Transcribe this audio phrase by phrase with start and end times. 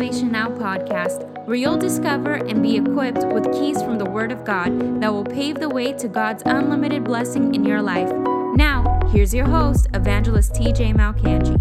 [0.00, 4.46] Salvation Now podcast, where you'll discover and be equipped with keys from the Word of
[4.46, 8.10] God that will pave the way to God's unlimited blessing in your life.
[8.56, 11.60] Now, here's your host, Evangelist TJ Malcanji.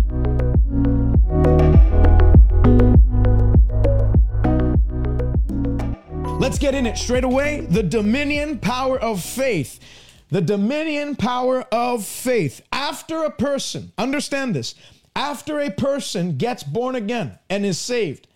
[6.40, 7.68] Let's get in it straight away.
[7.70, 9.82] The dominion power of faith.
[10.30, 12.62] The dominion power of faith.
[12.72, 14.76] After a person, understand this,
[15.14, 18.28] after a person gets born again and is saved,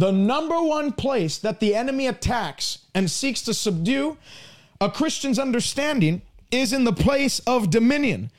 [0.00, 4.16] the number one place that the enemy attacks and seeks to subdue
[4.80, 8.30] a Christian's understanding is in the place of dominion.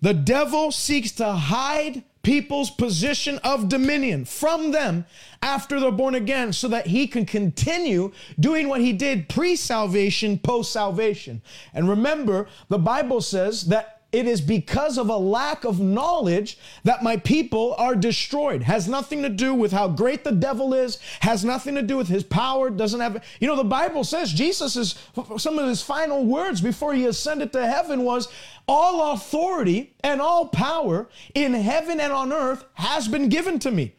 [0.00, 5.04] The devil seeks to hide people's position of dominion from them
[5.42, 10.38] after they're born again so that he can continue doing what he did pre salvation,
[10.38, 11.42] post salvation.
[11.74, 17.02] And remember, the Bible says that it is because of a lack of knowledge that
[17.02, 18.62] my people are destroyed.
[18.62, 22.08] Has nothing to do with how great the devil is, has nothing to do with
[22.08, 24.96] his power, doesn't have, you know, the Bible says Jesus is,
[25.36, 28.28] some of his final words before he ascended to heaven was,
[28.66, 33.94] all authority and all power in heaven and on earth has been given to me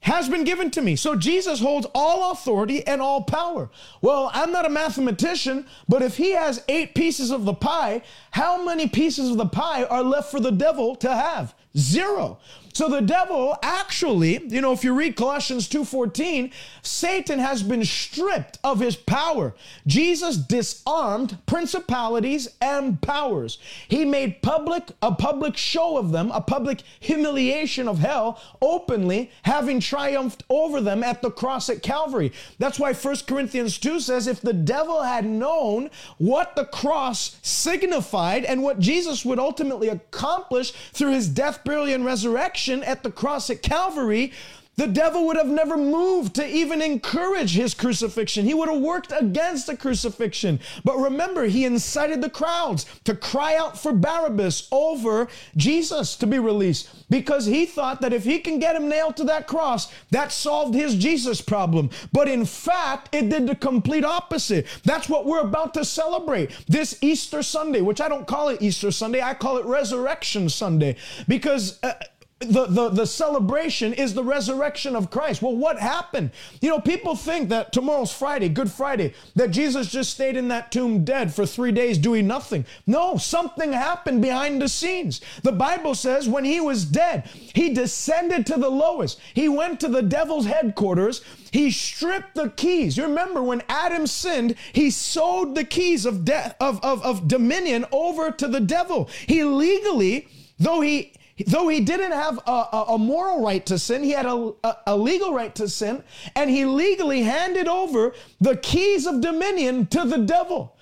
[0.00, 0.96] has been given to me.
[0.96, 3.70] So Jesus holds all authority and all power.
[4.00, 8.64] Well, I'm not a mathematician, but if he has eight pieces of the pie, how
[8.64, 11.54] many pieces of the pie are left for the devil to have?
[11.76, 12.38] Zero.
[12.72, 18.58] So the devil actually, you know, if you read Colossians 2:14, Satan has been stripped
[18.62, 19.54] of his power.
[19.86, 23.58] Jesus disarmed principalities and powers.
[23.88, 29.80] He made public a public show of them, a public humiliation of hell openly, having
[29.80, 32.32] triumphed over them at the cross at Calvary.
[32.58, 38.44] That's why 1 Corinthians 2 says if the devil had known what the cross signified
[38.44, 43.50] and what Jesus would ultimately accomplish through his death, burial and resurrection, at the cross
[43.50, 44.32] at Calvary,
[44.80, 48.46] the devil would have never moved to even encourage his crucifixion.
[48.46, 50.58] He would have worked against the crucifixion.
[50.84, 56.38] But remember, he incited the crowds to cry out for Barabbas over Jesus to be
[56.38, 60.32] released because he thought that if he can get him nailed to that cross, that
[60.32, 61.90] solved his Jesus problem.
[62.10, 64.66] But in fact, it did the complete opposite.
[64.84, 68.90] That's what we're about to celebrate this Easter Sunday, which I don't call it Easter
[68.90, 70.96] Sunday, I call it Resurrection Sunday
[71.28, 71.78] because.
[71.82, 71.92] Uh,
[72.40, 75.42] the, the, the celebration is the resurrection of Christ.
[75.42, 76.30] Well, what happened?
[76.62, 80.72] You know, people think that tomorrow's Friday, Good Friday, that Jesus just stayed in that
[80.72, 82.64] tomb dead for three days doing nothing.
[82.86, 85.20] No, something happened behind the scenes.
[85.42, 89.20] The Bible says when he was dead, he descended to the lowest.
[89.34, 91.22] He went to the devil's headquarters.
[91.50, 92.96] He stripped the keys.
[92.96, 97.84] You remember when Adam sinned, he sold the keys of death, of, of, of dominion
[97.92, 99.10] over to the devil.
[99.26, 100.26] He legally,
[100.58, 101.12] though he
[101.46, 104.52] Though he didn't have a, a, moral right to sin, he had a,
[104.86, 106.02] a, legal right to sin,
[106.34, 110.76] and he legally handed over the keys of dominion to the devil.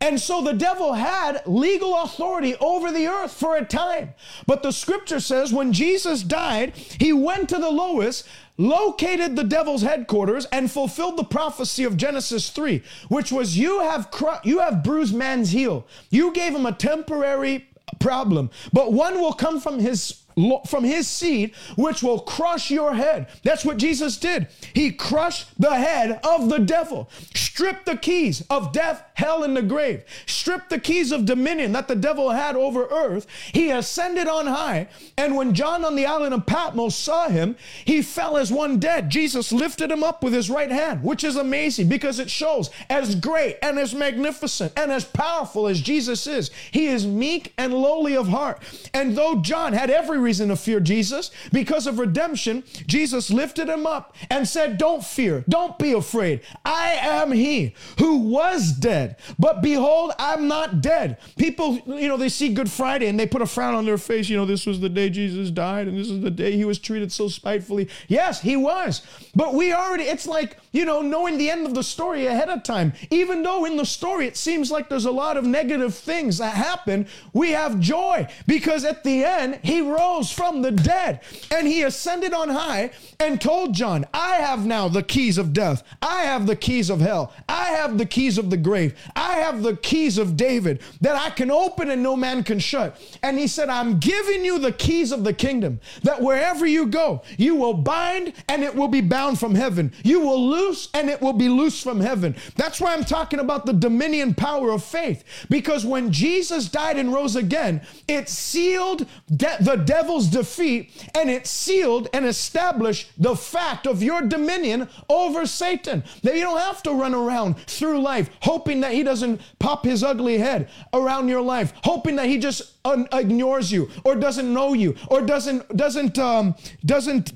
[0.00, 4.12] And so the devil had legal authority over the earth for a time.
[4.46, 8.26] But the scripture says when Jesus died, he went to the lowest,
[8.58, 14.10] located the devil's headquarters, and fulfilled the prophecy of Genesis 3, which was you have
[14.10, 15.86] cru- you have bruised man's heel.
[16.10, 17.66] You gave him a temporary
[17.98, 18.50] problem.
[18.72, 20.23] But one will come from his
[20.66, 23.28] from his seed, which will crush your head.
[23.42, 24.48] That's what Jesus did.
[24.74, 29.62] He crushed the head of the devil, stripped the keys of death, hell, and the
[29.62, 33.26] grave, stripped the keys of dominion that the devil had over earth.
[33.52, 34.88] He ascended on high.
[35.16, 39.10] And when John on the island of Patmos saw him, he fell as one dead.
[39.10, 43.14] Jesus lifted him up with his right hand, which is amazing because it shows as
[43.14, 46.50] great and as magnificent and as powerful as Jesus is.
[46.70, 48.62] He is meek and lowly of heart.
[48.92, 51.30] And though John had every reason to fear Jesus.
[51.52, 56.40] Because of redemption, Jesus lifted him up and said, Don't fear, don't be afraid.
[56.64, 61.18] I am he who was dead, but behold, I'm not dead.
[61.36, 64.28] People, you know, they see Good Friday and they put a frown on their face.
[64.28, 66.78] You know, this was the day Jesus died and this is the day he was
[66.78, 67.88] treated so spitefully.
[68.08, 69.02] Yes, he was.
[69.34, 72.62] But we already, it's like, you know, knowing the end of the story ahead of
[72.64, 72.92] time.
[73.10, 76.54] Even though in the story it seems like there's a lot of negative things that
[76.54, 81.20] happen, we have joy because at the end, he rose from the dead
[81.52, 82.90] and he ascended on high
[83.20, 85.84] and told John, I have now the keys of death.
[86.02, 87.32] I have the keys of hell.
[87.48, 88.94] I have the keys of the grave.
[89.14, 93.00] I have the keys of David that I can open and no man can shut.
[93.22, 97.22] And he said, I'm giving you the keys of the kingdom that wherever you go,
[97.38, 99.92] you will bind and it will be bound from heaven.
[100.02, 102.36] You will loose and it will be loose from heaven.
[102.56, 105.24] That's why I'm talking about the dominion power of faith.
[105.48, 111.46] Because when Jesus died and rose again, it sealed de- the devil's defeat and it
[111.46, 116.04] sealed and established the fact of your dominion over Satan.
[116.22, 120.02] That you don't have to run around through life hoping that he doesn't pop his
[120.02, 124.72] ugly head around your life, hoping that he just un- ignores you or doesn't know
[124.72, 127.32] you or doesn't doesn't um, doesn't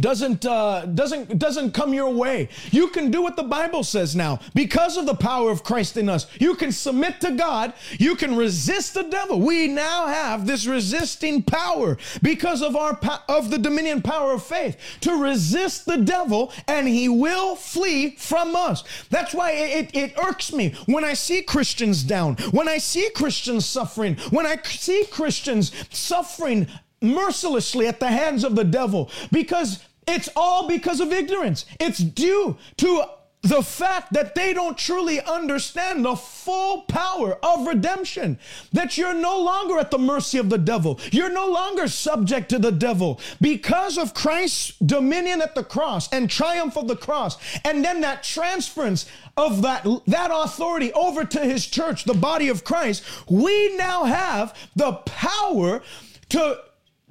[0.00, 2.48] doesn't uh, doesn't doesn't come your way.
[2.70, 6.08] You can do what the Bible says now because of the power of Christ in
[6.08, 6.26] us.
[6.40, 7.74] You can submit to God.
[7.98, 9.40] You can resist the devil.
[9.40, 12.98] We now have this resisting power because of our
[13.28, 18.56] of the dominion power of faith to resist the devil, and he will flee from
[18.56, 18.84] us.
[19.10, 23.66] That's why it, it irks me when I see Christians down, when I see Christians
[23.66, 26.66] suffering, when I see Christians suffering
[27.02, 31.66] mercilessly at the hands of the devil because it's all because of ignorance.
[31.78, 33.04] It's due to
[33.42, 38.38] the fact that they don't truly understand the full power of redemption.
[38.72, 41.00] That you're no longer at the mercy of the devil.
[41.10, 46.28] You're no longer subject to the devil because of Christ's dominion at the cross and
[46.28, 47.38] triumph of the cross.
[47.64, 49.06] And then that transference
[49.38, 53.02] of that, that authority over to his church, the body of Christ.
[53.28, 55.82] We now have the power
[56.30, 56.60] to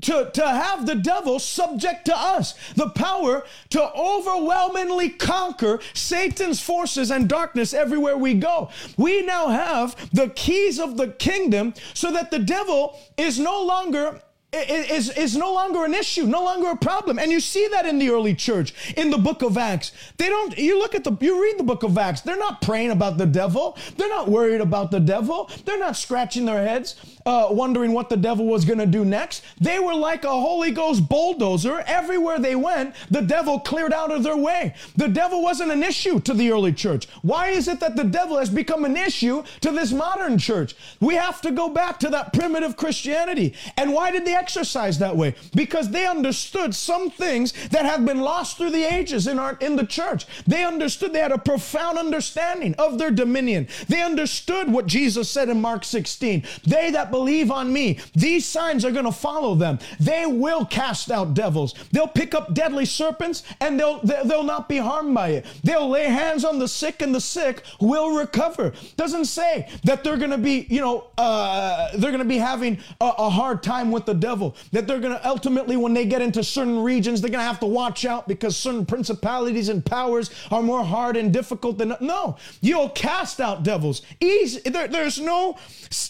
[0.02, 7.12] to, to have the devil subject to us, the power to overwhelmingly conquer Satan's forces
[7.12, 8.70] and darkness everywhere we go.
[8.98, 14.22] We now have the keys of the kingdom so that the devil is no longer
[14.52, 17.20] is, is no longer an issue, no longer a problem.
[17.20, 19.92] And you see that in the early church, in the book of Acts.
[20.18, 22.90] They don't, you look at the, you read the book of Acts, they're not praying
[22.92, 23.78] about the devil.
[23.98, 25.52] They're not worried about the devil.
[25.66, 29.44] They're not scratching their heads, uh, wondering what the devil was going to do next.
[29.62, 31.84] They were like a Holy Ghost bulldozer.
[31.86, 34.74] Everywhere they went, the devil cleared out of their way.
[34.98, 37.08] The devil wasn't an issue to the early church.
[37.22, 40.76] Why is it that the devil has become an issue to this modern church?
[41.00, 43.54] We have to go back to that primitive Christianity.
[43.78, 48.22] And why did the exercise that way because they understood some things that have been
[48.22, 50.26] lost through the ages in our in the church.
[50.48, 53.68] They understood they had a profound understanding of their dominion.
[53.88, 56.44] They understood what Jesus said in Mark 16.
[56.66, 59.80] They that believe on me, these signs are going to follow them.
[60.00, 61.76] They will cast out devils.
[61.92, 65.46] They'll pick up deadly serpents and they'll they'll not be harmed by it.
[65.64, 68.74] They'll lay hands on the sick and the sick will recover.
[68.96, 72.80] Doesn't say that they're going to be, you know, uh, they're going to be having
[73.02, 74.56] a, a hard time with the devil devil.
[74.72, 77.60] That they're going to ultimately, when they get into certain regions, they're going to have
[77.62, 81.96] to watch out because certain principalities and powers are more hard and difficult than.
[82.00, 84.04] No, you'll cast out devils.
[84.22, 84.60] Easy.
[84.70, 85.58] There, there's no,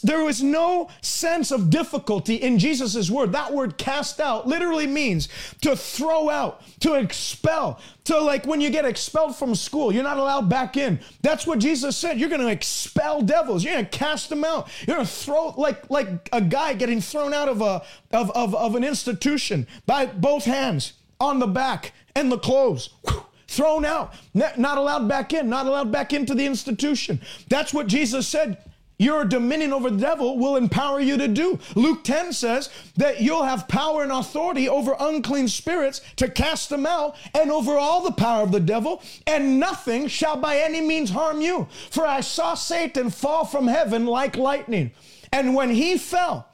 [0.03, 3.31] there is no sense of difficulty in Jesus' word.
[3.31, 5.29] That word cast out literally means
[5.61, 7.79] to throw out, to expel,
[8.09, 10.99] to like when you get expelled from school, you're not allowed back in.
[11.21, 12.19] That's what Jesus said.
[12.19, 13.63] You're going to expel devils.
[13.63, 14.67] You're going to cast them out.
[14.85, 18.55] You're going to throw like like a guy getting thrown out of a of, of,
[18.55, 22.89] of an institution by both hands on the back and the clothes.
[23.07, 27.19] Whew thrown out, not allowed back in, not allowed back into the institution.
[27.47, 28.59] That's what Jesus said
[28.99, 31.57] your dominion over the devil will empower you to do.
[31.73, 36.85] Luke 10 says that you'll have power and authority over unclean spirits to cast them
[36.85, 41.09] out and over all the power of the devil, and nothing shall by any means
[41.09, 41.67] harm you.
[41.89, 44.91] For I saw Satan fall from heaven like lightning.
[45.31, 46.49] And when he fell,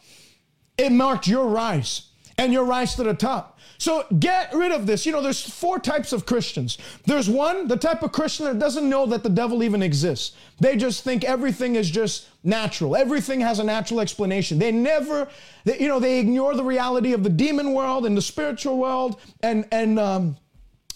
[0.77, 3.54] it marked your rise and your rise to the top.
[3.77, 5.05] So get rid of this.
[5.05, 6.77] You know, there's four types of Christians.
[7.05, 10.35] There's one, the type of Christian that doesn't know that the devil even exists.
[10.59, 12.95] They just think everything is just natural.
[12.95, 14.59] Everything has a natural explanation.
[14.59, 15.27] They never,
[15.65, 19.19] they, you know, they ignore the reality of the demon world and the spiritual world
[19.41, 20.37] and, and, um,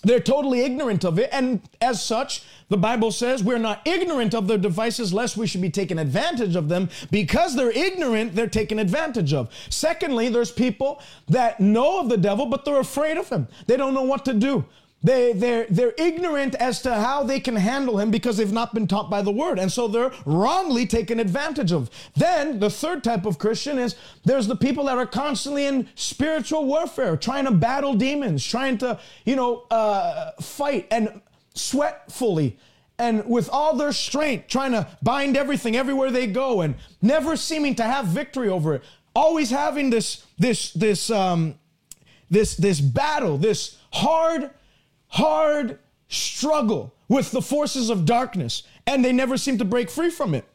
[0.04, 1.30] they're totally ignorant of it.
[1.32, 5.62] And as such, the Bible says we're not ignorant of their devices lest we should
[5.62, 6.90] be taking advantage of them.
[7.12, 9.52] Because they're ignorant, they're taken advantage of.
[9.70, 13.48] Secondly, there's people that know of the devil, but they're afraid of him.
[13.68, 14.66] They don't know what to do.
[15.02, 18.86] They, they're, they're ignorant as to how they can handle him because they've not been
[18.86, 19.58] taught by the word.
[19.58, 21.90] And so they're wrongly taken advantage of.
[22.18, 26.66] Then the third type of Christian is there's the people that are constantly in spiritual
[26.66, 31.22] warfare, trying to battle demons, trying to, you know, uh, fight and
[31.54, 32.58] sweat fully
[32.98, 37.74] and with all their strength, trying to bind everything everywhere they go and never seeming
[37.76, 38.84] to have victory over it.
[39.16, 41.56] Always having this, this, this, um,
[42.30, 44.52] this, this battle, this hard
[45.10, 50.34] hard struggle with the forces of darkness and they never seem to break free from
[50.34, 50.46] it.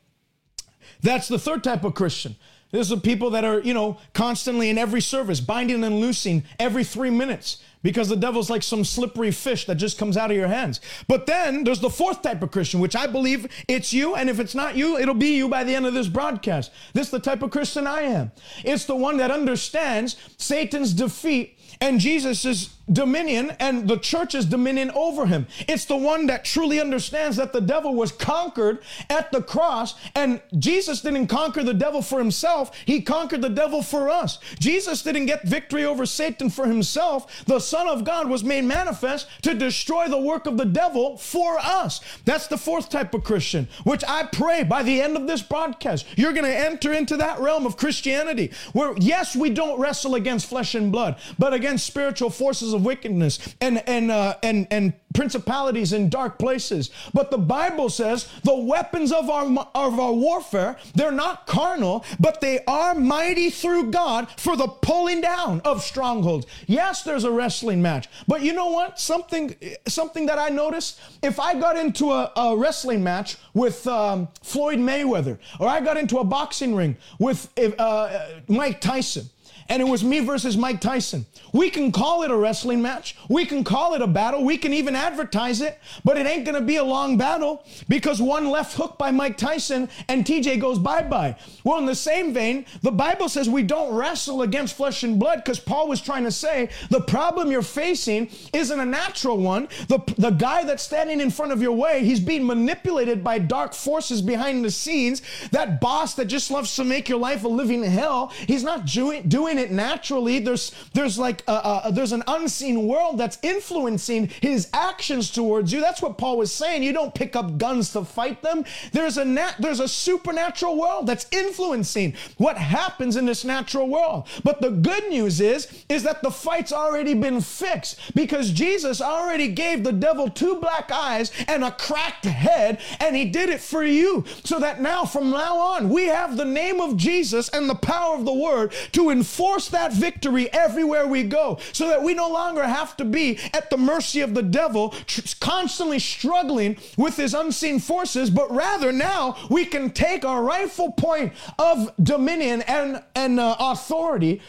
[1.01, 2.37] That's the third type of Christian.
[2.71, 6.83] There's the people that are, you know, constantly in every service, binding and loosing every
[6.83, 10.49] three minutes because the devil's like some slippery fish that just comes out of your
[10.49, 10.81] hands.
[11.07, 14.17] But then there's the fourth type of Christian, which I believe it's you.
[14.17, 16.73] And if it's not you, it'll be you by the end of this broadcast.
[16.95, 18.33] This is the type of Christian I am.
[18.65, 25.27] It's the one that understands Satan's defeat and Jesus' dominion and the church's dominion over
[25.27, 25.47] him.
[25.69, 30.41] It's the one that truly understands that the devil was conquered at the cross, and
[30.59, 34.39] Jesus didn't conquer the devil for himself, he conquered the devil for us.
[34.59, 37.45] Jesus didn't get victory over Satan for himself.
[37.47, 41.59] The Son of God was made manifest to destroy the work of the devil for
[41.59, 42.01] us.
[42.25, 46.07] That's the fourth type of Christian, which I pray by the end of this broadcast,
[46.15, 50.47] you're going to enter into that realm of Christianity where, yes, we don't wrestle against
[50.47, 55.93] flesh and blood, but against spiritual forces of wickedness and and uh, and and principalities
[55.93, 56.91] in dark places.
[57.15, 59.45] But the Bible says the weapons of our
[59.75, 65.21] of our warfare they're not carnal, but they are mighty through God for the pulling
[65.21, 66.47] down of strongholds.
[66.67, 69.01] Yes, there's a wrestling match, but you know what?
[69.01, 69.57] Something
[69.87, 74.79] something that I noticed if I got into a, a wrestling match with um, Floyd
[74.79, 79.31] Mayweather or I got into a boxing ring with uh, Mike Tyson
[79.69, 81.27] and it was me versus Mike Tyson.
[81.53, 83.17] We can call it a wrestling match.
[83.29, 84.45] We can call it a battle.
[84.45, 88.21] We can even advertise it, but it ain't going to be a long battle because
[88.21, 91.37] one left hook by Mike Tyson and TJ goes bye bye.
[91.65, 95.43] Well, in the same vein, the Bible says we don't wrestle against flesh and blood
[95.45, 99.69] because Paul was trying to say the problem you're facing isn't a natural one.
[99.89, 103.75] The, the guy that's standing in front of your way, he's being manipulated by dark
[103.75, 105.23] forces behind the scenes.
[105.53, 109.29] That boss that just loves to make your life a living hell, he's not doing,
[109.55, 110.39] doing it naturally.
[110.39, 115.81] There's there's like a, a, there's an unseen world that's influencing his actions towards you.
[115.81, 116.83] That's what Paul was saying.
[116.83, 118.65] You don't pick up guns to fight them.
[118.93, 124.29] There's a nat, there's a supernatural world that's influencing what happens in this natural world.
[124.43, 129.49] But the good news is is that the fight's already been fixed because Jesus already
[129.49, 133.85] gave the devil two black eyes and a cracked head and he did it for
[133.85, 137.75] you so that now from now on we have the name of Jesus and the
[137.75, 142.15] power of the word to enforce enforce that victory everywhere we go so that we
[142.15, 147.17] no longer have to be at the mercy of the devil, tr- constantly struggling with
[147.17, 153.03] his unseen forces, but rather now we can take our rightful point of dominion and,
[153.15, 154.41] and uh, authority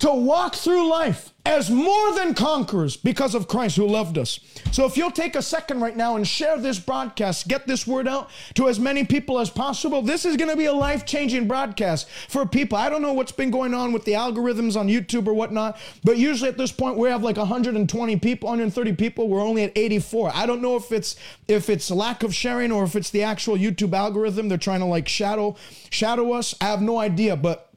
[0.00, 4.40] to walk through life as more than conquerors because of Christ who loved us.
[4.72, 8.06] So if you'll take a second right now and share this broadcast, get this word
[8.06, 10.02] out to as many people as possible.
[10.02, 12.76] This is going to be a life changing broadcast for people.
[12.76, 16.18] I don't know what's been going on with the algorithms on YouTube or whatnot, but
[16.18, 19.28] usually at this point we have like 120 people, 130 people.
[19.28, 20.32] We're only at 84.
[20.34, 21.16] I don't know if it's
[21.48, 24.48] if it's lack of sharing or if it's the actual YouTube algorithm.
[24.48, 25.56] They're trying to like shadow
[25.90, 26.54] shadow us.
[26.60, 27.69] I have no idea, but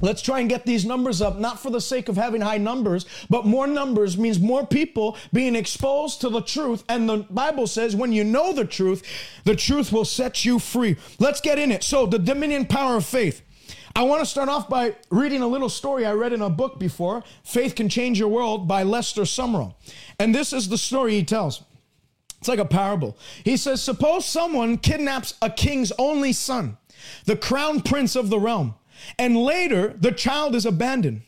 [0.00, 3.06] Let's try and get these numbers up, not for the sake of having high numbers,
[3.30, 6.84] but more numbers means more people being exposed to the truth.
[6.88, 9.02] And the Bible says when you know the truth,
[9.44, 10.96] the truth will set you free.
[11.18, 11.82] Let's get in it.
[11.82, 13.42] So, the dominion power of faith.
[13.94, 16.78] I want to start off by reading a little story I read in a book
[16.78, 19.74] before Faith Can Change Your World by Lester Sumrall.
[20.18, 21.62] And this is the story he tells.
[22.38, 23.16] It's like a parable.
[23.42, 26.76] He says, Suppose someone kidnaps a king's only son,
[27.24, 28.74] the crown prince of the realm
[29.18, 31.22] and later the child is abandoned.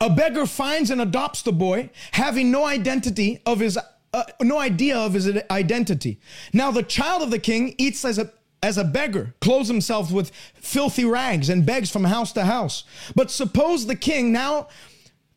[0.00, 3.78] A beggar finds and adopts the boy, having no identity of his
[4.14, 6.18] uh, no idea of his identity.
[6.52, 10.32] Now the child of the king eats as a as a beggar, clothes himself with
[10.54, 12.84] filthy rags, and begs from house to house.
[13.14, 14.68] But suppose the king now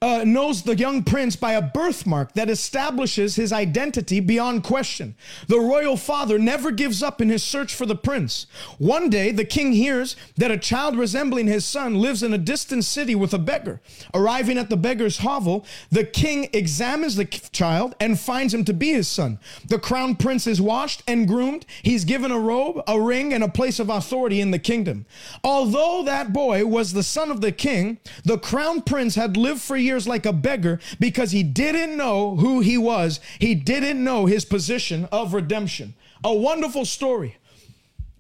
[0.02, 5.14] uh, knows the young prince by a birthmark that establishes his identity beyond question.
[5.48, 8.48] The royal father never gives up in his search for the prince.
[8.80, 12.84] One day, the king hears that a child resembling his son lives in a distant
[12.84, 13.80] city with a beggar.
[14.12, 18.94] Arriving at the beggar's hovel, the king examines the child and finds him to be
[18.94, 19.38] his son.
[19.68, 21.68] The crown prince is washed and groomed.
[21.84, 25.06] He's given a robe, a ring, and a place of authority in the kingdom.
[25.44, 29.78] Although that boy was the son of the king, the crown prince had lived for
[29.78, 33.20] years like a beggar because he didn't know who he was.
[33.40, 35.96] He didn't know his position of redemption.
[36.24, 37.38] A wonderful story,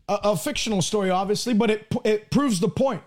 [0.07, 3.03] a, a fictional story, obviously, but it, it proves the point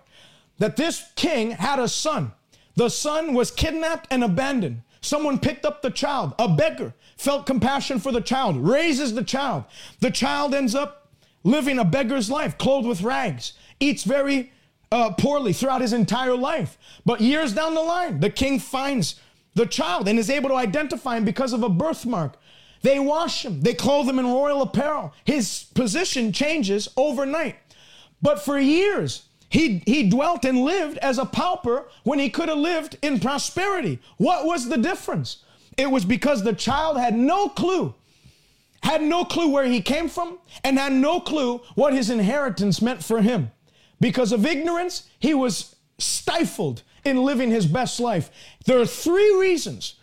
[0.59, 2.33] that this king had a son.
[2.77, 4.83] The son was kidnapped and abandoned.
[5.01, 9.65] Someone picked up the child, a beggar, felt compassion for the child, raises the child.
[10.01, 11.09] The child ends up
[11.43, 14.51] living a beggar's life, clothed with rags, eats very
[14.95, 16.79] uh, poorly throughout his entire life.
[17.05, 19.21] But years down the line, the king finds
[19.55, 22.37] the child and is able to identify him because of a birthmark
[22.83, 25.15] They wash him, they clothe him in royal apparel.
[25.25, 27.57] His position changes overnight.
[28.21, 32.59] But for years, he, he dwelt and lived as a pauper when he could have
[32.59, 34.01] lived in prosperity.
[34.19, 35.39] What was the difference?
[35.79, 37.95] It was because the child had no clue,
[38.83, 43.03] had no clue where he came from, and had no clue what his inheritance meant
[43.03, 43.51] for him.
[44.01, 48.31] Because of ignorance, he was stifled in living his best life.
[48.67, 49.95] There are three reasons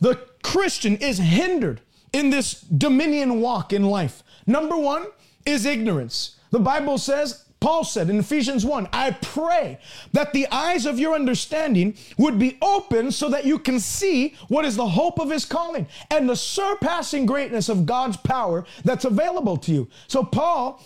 [0.00, 1.80] the Christian is hindered
[2.12, 4.22] in this dominion walk in life.
[4.46, 5.06] Number one
[5.44, 6.36] is ignorance.
[6.50, 9.78] The Bible says, Paul said in Ephesians 1, I pray
[10.12, 14.64] that the eyes of your understanding would be open so that you can see what
[14.64, 19.56] is the hope of his calling and the surpassing greatness of God's power that's available
[19.58, 19.88] to you.
[20.06, 20.82] So, Paul,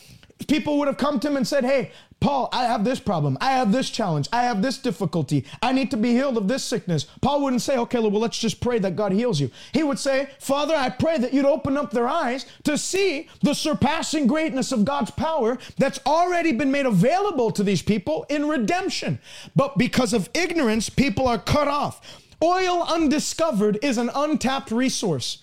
[0.47, 1.91] people would have come to him and said, Hey,
[2.21, 3.39] Paul, I have this problem.
[3.41, 4.29] I have this challenge.
[4.31, 5.47] I have this difficulty.
[5.63, 7.07] I need to be healed of this sickness.
[7.23, 9.51] Paul wouldn't say, okay, well, let's just pray that God heals you.
[9.73, 13.55] He would say, Father, I pray that you'd open up their eyes to see the
[13.55, 19.19] surpassing greatness of God's power that's already been made available to these people in redemption.
[19.57, 22.23] But because of ignorance, people are cut off.
[22.43, 25.43] Oil undiscovered is an untapped resource.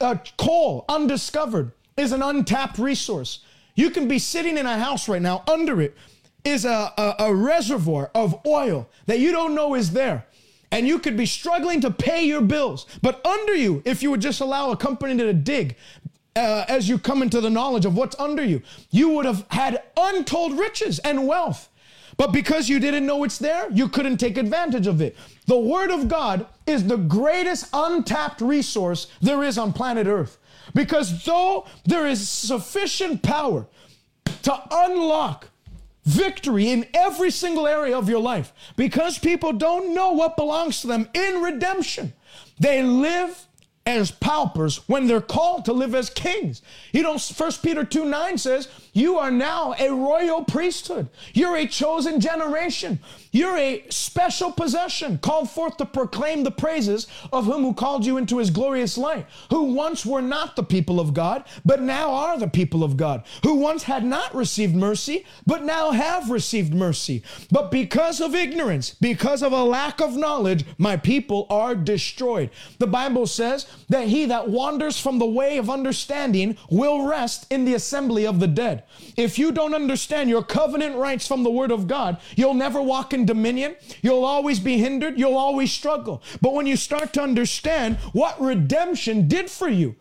[0.00, 3.40] Uh, coal undiscovered is an untapped resource.
[3.76, 5.96] You can be sitting in a house right now, under it
[6.44, 10.26] is a, a, a reservoir of oil that you don't know is there.
[10.72, 12.86] And you could be struggling to pay your bills.
[13.02, 15.76] But under you, if you would just allow a company to dig,
[16.34, 19.82] uh, as you come into the knowledge of what's under you, you would have had
[19.96, 21.68] untold riches and wealth.
[22.16, 25.16] But because you didn't know it's there, you couldn't take advantage of it.
[25.46, 30.38] The Word of God is the greatest untapped resource there is on planet Earth.
[30.74, 33.66] Because though there is sufficient power
[34.42, 35.48] to unlock
[36.04, 40.86] victory in every single area of your life, because people don't know what belongs to
[40.86, 42.12] them in redemption,
[42.58, 43.46] they live
[43.86, 46.60] as paupers when they're called to live as kings.
[46.92, 51.08] You know, 1 Peter 2 9 says, You are now a royal priesthood.
[51.32, 52.98] You're a chosen generation.
[53.30, 58.16] You're a special possession called forth to proclaim the praises of whom who called you
[58.16, 62.38] into his glorious light, who once were not the people of God, but now are
[62.38, 67.22] the people of God, who once had not received mercy, but now have received mercy.
[67.50, 72.50] But because of ignorance, because of a lack of knowledge, my people are destroyed.
[72.78, 77.64] The Bible says that he that wanders from the way of understanding will rest in
[77.64, 78.84] the assembly of the dead.
[79.16, 83.12] If you don't understand your covenant rights from the word of God, you'll never walk
[83.12, 83.76] in dominion.
[84.02, 85.18] You'll always be hindered.
[85.18, 86.22] You'll always struggle.
[86.40, 89.96] But when you start to understand what redemption did for you,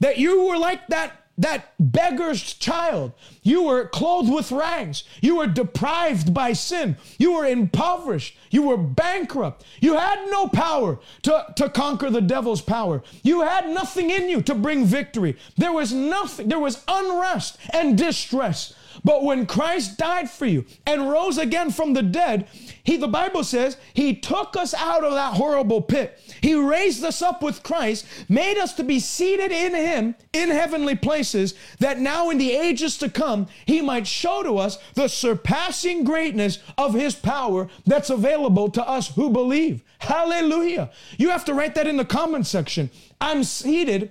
[0.00, 3.12] that you were like that that beggar's child.
[3.42, 5.04] You were clothed with rags.
[5.20, 6.96] You were deprived by sin.
[7.18, 8.36] You were impoverished.
[8.50, 9.64] You were bankrupt.
[9.80, 13.02] You had no power to, to conquer the devil's power.
[13.22, 15.36] You had nothing in you to bring victory.
[15.56, 16.48] There was nothing.
[16.48, 18.74] There was unrest and distress.
[19.02, 22.46] But when Christ died for you and rose again from the dead,
[22.84, 26.18] he the Bible says he took us out of that horrible pit.
[26.44, 30.94] He raised us up with Christ, made us to be seated in him in heavenly
[30.94, 36.04] places that now in the ages to come he might show to us the surpassing
[36.04, 39.82] greatness of his power that's available to us who believe.
[40.00, 40.90] Hallelujah.
[41.16, 42.90] You have to write that in the comment section.
[43.22, 44.10] I'm seated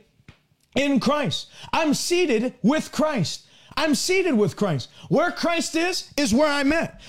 [0.75, 1.51] in Christ.
[1.71, 3.45] I'm seated with Christ.
[3.77, 4.89] I'm seated with Christ.
[5.07, 6.99] Where Christ is, is where I'm at.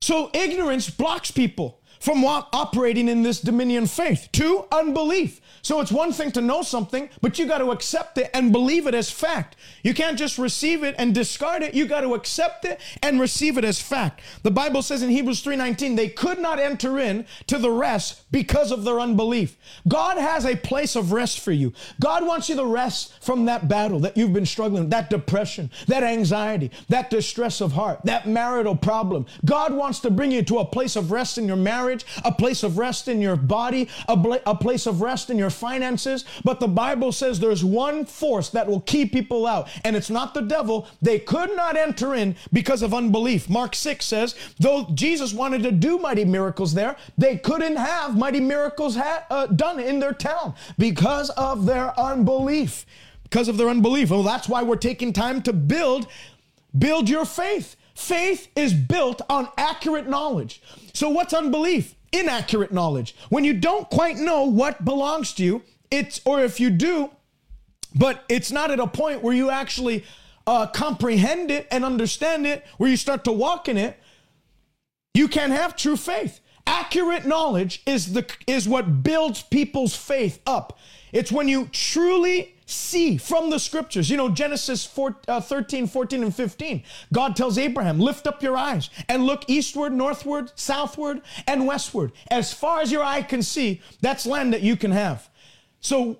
[0.00, 4.28] So ignorance blocks people from operating in this dominion faith.
[4.32, 5.40] Two, unbelief.
[5.62, 8.86] So it's one thing to know something, but you got to accept it and believe
[8.86, 9.56] it as fact.
[9.82, 11.74] You can't just receive it and discard it.
[11.74, 14.22] You got to accept it and receive it as fact.
[14.42, 18.72] The Bible says in Hebrews 3:19, they could not enter in to the rest because
[18.72, 19.58] of their unbelief.
[19.86, 21.74] God has a place of rest for you.
[22.00, 26.02] God wants you to rest from that battle that you've been struggling that depression, that
[26.02, 29.26] anxiety, that distress of heart, that marital problem.
[29.44, 31.89] God wants to bring you to a place of rest in your marriage,
[32.24, 36.24] a place of rest in your body, a, a place of rest in your finances.
[36.44, 40.34] But the Bible says there's one force that will keep people out, and it's not
[40.34, 40.86] the devil.
[41.02, 43.48] They could not enter in because of unbelief.
[43.48, 48.40] Mark 6 says, though Jesus wanted to do mighty miracles there, they couldn't have mighty
[48.40, 52.86] miracles ha- uh, done in their town because of their unbelief.
[53.22, 54.10] Because of their unbelief.
[54.10, 56.08] Well, that's why we're taking time to build
[56.76, 57.76] build your faith.
[58.00, 60.62] Faith is built on accurate knowledge.
[60.92, 61.94] So what's unbelief?
[62.12, 63.14] inaccurate knowledge.
[63.28, 67.10] When you don't quite know what belongs to you, it's, or if you do,
[67.94, 70.04] but it's not at a point where you actually
[70.46, 73.98] uh, comprehend it and understand it, where you start to walk in it,
[75.14, 76.40] you can't have true faith.
[76.66, 80.78] Accurate knowledge is the is what builds people's faith up.
[81.12, 84.10] It's when you truly see from the scriptures.
[84.10, 86.82] You know, Genesis 4, uh, 13, 14, and 15.
[87.12, 92.12] God tells Abraham, Lift up your eyes and look eastward, northward, southward, and westward.
[92.30, 95.28] As far as your eye can see, that's land that you can have.
[95.80, 96.18] So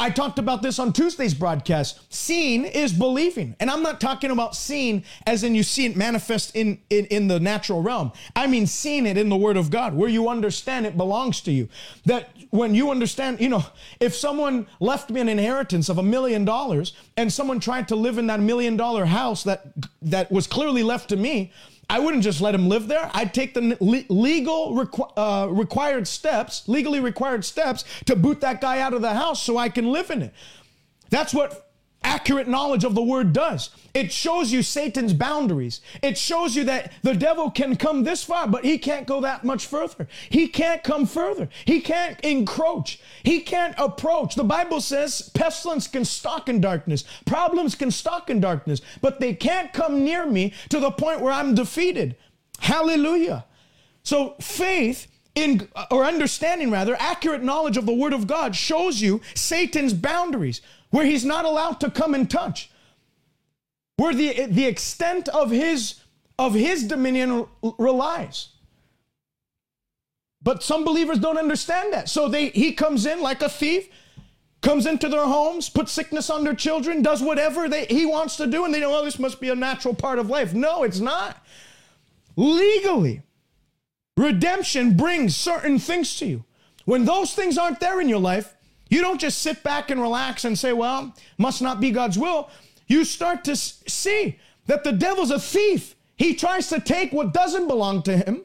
[0.00, 2.00] I talked about this on Tuesday's broadcast.
[2.08, 3.56] Seeing is believing.
[3.58, 7.26] And I'm not talking about seeing as in you see it manifest in, in, in
[7.26, 8.12] the natural realm.
[8.36, 11.52] I mean seeing it in the Word of God, where you understand it belongs to
[11.52, 11.68] you.
[12.04, 13.64] That when you understand, you know,
[14.00, 18.18] if someone left me an inheritance of a million dollars and someone tried to live
[18.18, 19.66] in that million dollar house that
[20.02, 21.52] that was clearly left to me,
[21.90, 23.10] I wouldn't just let him live there.
[23.14, 28.80] I'd take the legal requ- uh, required steps, legally required steps to boot that guy
[28.80, 30.34] out of the house so I can live in it.
[31.10, 31.67] That's what
[32.02, 33.70] accurate knowledge of the word does.
[33.94, 35.80] It shows you Satan's boundaries.
[36.02, 39.44] It shows you that the devil can come this far, but he can't go that
[39.44, 40.08] much further.
[40.28, 41.48] He can't come further.
[41.64, 43.00] He can't encroach.
[43.22, 44.34] He can't approach.
[44.34, 49.34] The Bible says pestilence can stalk in darkness, problems can stalk in darkness, but they
[49.34, 52.16] can't come near me to the point where I'm defeated.
[52.60, 53.44] Hallelujah.
[54.02, 59.20] So faith in or understanding rather accurate knowledge of the word of God shows you
[59.34, 62.70] Satan's boundaries where he's not allowed to come and touch,
[63.96, 66.00] where the, the extent of his,
[66.38, 67.46] of his dominion
[67.78, 68.50] relies.
[70.42, 72.08] But some believers don't understand that.
[72.08, 73.88] So they, he comes in like a thief,
[74.62, 78.46] comes into their homes, puts sickness on their children, does whatever they, he wants to
[78.46, 80.54] do, and they know, oh, this must be a natural part of life.
[80.54, 81.44] No, it's not.
[82.36, 83.22] Legally,
[84.16, 86.44] redemption brings certain things to you.
[86.84, 88.56] When those things aren't there in your life,
[88.88, 92.50] you don't just sit back and relax and say, well, must not be God's will.
[92.86, 95.94] You start to see that the devil's a thief.
[96.16, 98.42] He tries to take what doesn't belong to him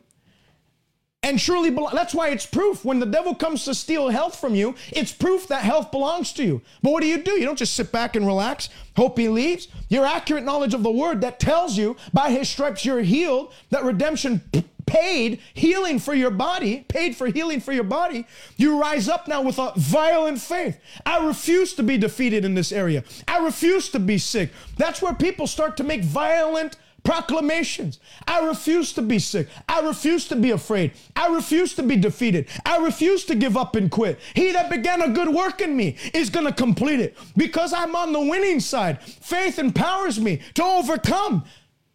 [1.24, 1.70] and surely.
[1.70, 2.84] That's why it's proof.
[2.84, 6.44] When the devil comes to steal health from you, it's proof that health belongs to
[6.44, 6.62] you.
[6.82, 7.32] But what do you do?
[7.32, 9.70] You don't just sit back and relax, hope he leaves.
[9.90, 13.84] Your accurate knowledge of the word that tells you by his stripes you're healed, that
[13.84, 14.42] redemption
[14.86, 18.26] paid healing for your body, paid for healing for your body,
[18.58, 20.80] you rise up now with a violent faith.
[21.06, 23.04] I refuse to be defeated in this area.
[23.28, 24.52] I refuse to be sick.
[24.78, 28.00] That's where people start to make violent proclamations.
[28.28, 29.48] I refuse to be sick.
[29.68, 30.94] I refuse to be afraid.
[31.16, 32.48] I refuse to be defeated.
[32.66, 34.20] I refuse to give up and quit.
[34.34, 37.96] He that began a good work in me is going to complete it because I'm
[37.96, 39.02] on the winning side.
[39.04, 41.44] Faith empowers me to overcome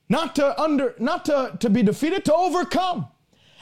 [0.08, 3.08] not to under not to, to be defeated to overcome.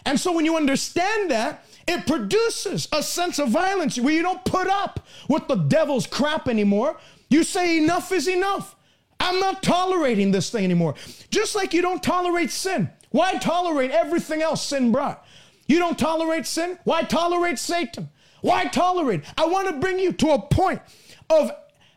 [0.05, 4.45] And so when you understand that it produces a sense of violence where you don't
[4.45, 6.99] put up with the devil's crap anymore.
[7.31, 8.75] You say enough is enough.
[9.21, 10.95] I'm not tolerating this thing anymore.
[11.31, 12.91] Just like you don't tolerate sin.
[13.11, 15.25] Why tolerate everything else sin brought?
[15.69, 16.79] You don't tolerate sin?
[16.85, 18.11] Why tolerate satan?
[18.43, 19.23] Why tolerate?
[19.39, 20.83] I want to bring you to a point
[21.31, 21.51] of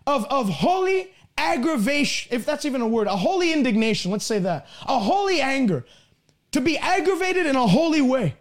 [0.08, 4.68] of of holy aggravation, if that's even a word, a holy indignation, let's say that,
[4.88, 5.86] a holy anger,
[6.52, 8.36] to be aggravated in a holy way.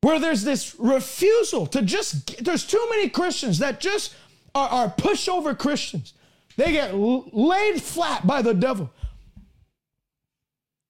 [0.00, 4.14] Where there's this refusal to just, there's too many Christians that just
[4.54, 6.14] are, are pushover Christians.
[6.56, 8.90] They get laid flat by the devil.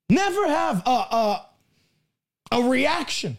[0.08, 1.46] Never have a, a,
[2.52, 3.36] a reaction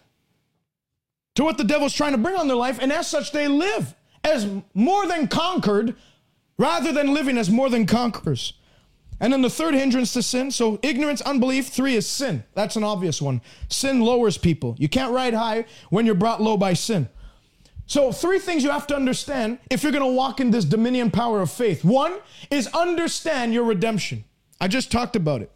[1.36, 3.96] to what the devil's trying to bring on their life, and as such, they live
[4.24, 5.96] as more than conquered
[6.58, 8.54] rather than living as more than conquerors.
[9.20, 12.44] And then the third hindrance to sin, so ignorance, unbelief, three is sin.
[12.56, 13.42] That's an obvious one.
[13.70, 14.76] Sin lowers people.
[14.80, 17.08] You can't ride high when you're brought low by sin.
[17.86, 21.12] So, three things you have to understand if you're going to walk in this dominion
[21.12, 21.84] power of faith.
[21.84, 22.18] One
[22.50, 24.24] is understand your redemption.
[24.60, 25.52] I just talked about it.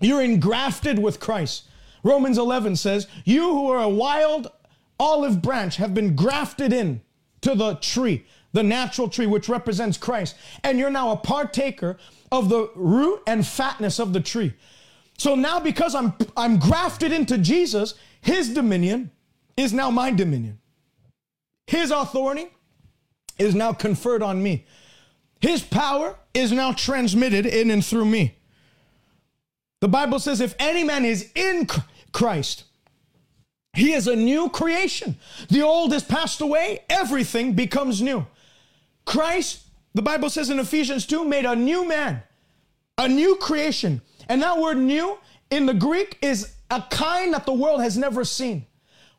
[0.00, 1.68] You're engrafted with Christ.
[2.02, 4.50] Romans 11 says, You who are a wild
[4.98, 7.00] olive branch have been grafted in
[7.42, 10.36] to the tree, the natural tree, which represents Christ.
[10.64, 11.98] And you're now a partaker
[12.30, 14.54] of the root and fatness of the tree.
[15.18, 19.10] So now, because I'm, I'm grafted into Jesus, his dominion
[19.56, 20.58] is now my dominion.
[21.66, 22.48] His authority
[23.38, 24.66] is now conferred on me.
[25.40, 28.36] His power is now transmitted in and through me.
[29.80, 31.66] The Bible says, if any man is in
[32.12, 32.64] Christ,
[33.74, 35.16] he is a new creation.
[35.48, 38.26] The old has passed away, everything becomes new.
[39.06, 39.62] Christ,
[39.94, 42.22] the Bible says in Ephesians 2, made a new man,
[42.98, 44.02] a new creation.
[44.28, 45.18] And that word new
[45.50, 48.66] in the Greek is a kind that the world has never seen.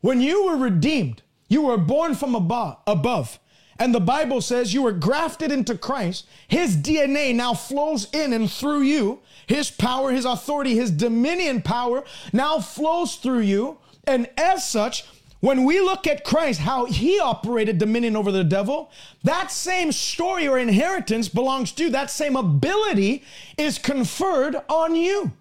[0.02, 3.40] When you were redeemed, you were born from above.
[3.80, 6.28] And the Bible says you were grafted into Christ.
[6.48, 9.20] His DNA now flows in and through you.
[9.48, 15.06] His power, his authority, his dominion power now flows through you and as such,
[15.40, 18.90] when we look at Christ, how he operated dominion over the devil,
[19.24, 21.90] that same story or inheritance belongs to you.
[21.90, 23.24] That same ability
[23.58, 25.34] is conferred on you.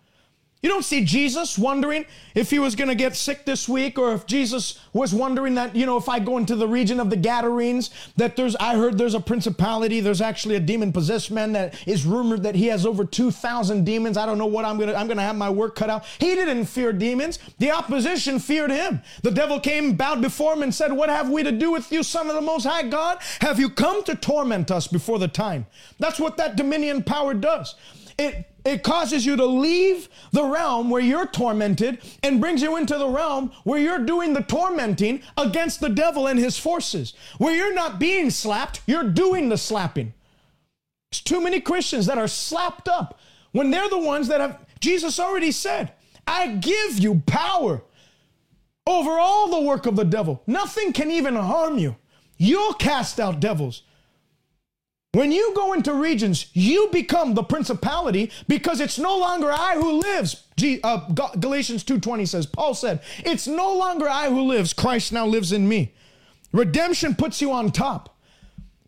[0.62, 4.14] You don't see Jesus wondering if he was going to get sick this week or
[4.14, 7.16] if Jesus was wondering that, you know, if I go into the region of the
[7.16, 9.98] Gadarenes, that there's, I heard there's a principality.
[9.98, 14.16] There's actually a demon possessed man that is rumored that he has over 2,000 demons.
[14.16, 16.04] I don't know what I'm going to, I'm going to have my work cut out.
[16.20, 17.40] He didn't fear demons.
[17.58, 19.02] The opposition feared him.
[19.24, 22.04] The devil came, bowed before him and said, What have we to do with you,
[22.04, 23.18] son of the most high God?
[23.40, 25.66] Have you come to torment us before the time?
[25.98, 27.74] That's what that dominion power does.
[28.16, 32.96] It it causes you to leave the realm where you're tormented and brings you into
[32.96, 37.14] the realm where you're doing the tormenting against the devil and his forces.
[37.38, 40.14] Where you're not being slapped, you're doing the slapping.
[41.10, 43.18] There's too many Christians that are slapped up
[43.52, 45.92] when they're the ones that have, Jesus already said,
[46.26, 47.82] I give you power
[48.86, 50.42] over all the work of the devil.
[50.46, 51.96] Nothing can even harm you.
[52.38, 53.82] You'll cast out devils.
[55.12, 60.00] When you go into regions, you become the principality because it's no longer I who
[60.00, 60.44] lives.
[60.56, 61.06] G, uh,
[61.38, 65.68] Galatians 2:20 says, Paul said, "It's no longer I who lives, Christ now lives in
[65.68, 65.92] me."
[66.52, 68.16] Redemption puts you on top.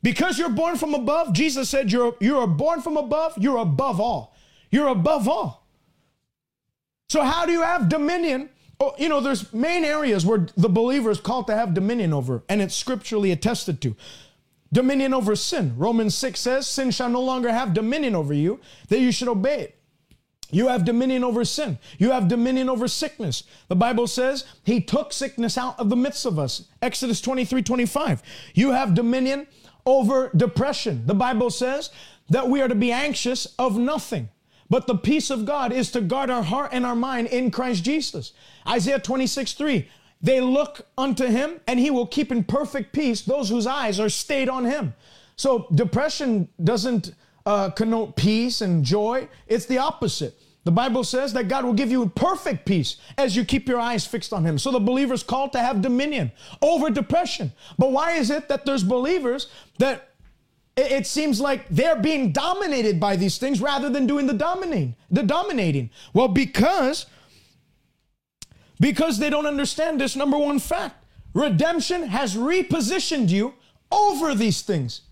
[0.03, 4.35] Because you're born from above, Jesus said you're you're born from above, you're above all.
[4.71, 5.67] You're above all.
[7.11, 8.49] So how do you have dominion?
[8.81, 12.43] Oh, you know, there's main areas where the believer is called to have dominion over,
[12.49, 13.95] and it's scripturally attested to
[14.75, 15.73] dominion over sin.
[15.79, 19.61] Romans 6 says, Sin shall no longer have dominion over you, that you should obey
[19.61, 19.79] it.
[20.51, 21.79] You have dominion over sin.
[21.99, 23.45] You have dominion over sickness.
[23.69, 26.67] The Bible says he took sickness out of the midst of us.
[26.83, 28.23] Exodus 23 25.
[28.55, 29.47] You have dominion
[29.87, 31.07] over depression.
[31.07, 31.91] The Bible says
[32.29, 34.29] that we are to be anxious of nothing.
[34.71, 37.85] But the peace of God is to guard our heart and our mind in Christ
[37.85, 38.33] Jesus.
[38.69, 39.89] Isaiah 26 3.
[40.25, 44.09] They look unto him, and he will keep in perfect peace those whose eyes are
[44.09, 44.95] stayed on him.
[45.37, 50.35] So depression doesn't uh, connote peace and joy, it's the opposite.
[50.65, 54.07] The Bible says that God will give you perfect peace as you keep your eyes
[54.07, 54.59] fixed on Him.
[54.59, 56.33] So the believer's called to have dominion
[56.63, 57.53] over depression.
[57.77, 60.09] But why is it that there's believers that
[60.75, 65.23] it seems like they're being dominated by these things rather than doing the dominating, the
[65.23, 65.91] dominating?
[66.15, 67.05] Well, because
[68.81, 71.05] because they don't understand this number one fact.
[71.33, 73.55] Redemption has repositioned you
[73.91, 75.03] over these things.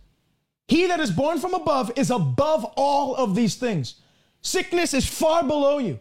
[0.68, 3.96] He that is born from above is above all of these things.
[4.40, 6.00] Sickness is far below you.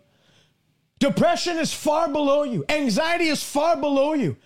[1.00, 2.64] Depression is far below you.
[2.70, 4.38] Anxiety is far below you.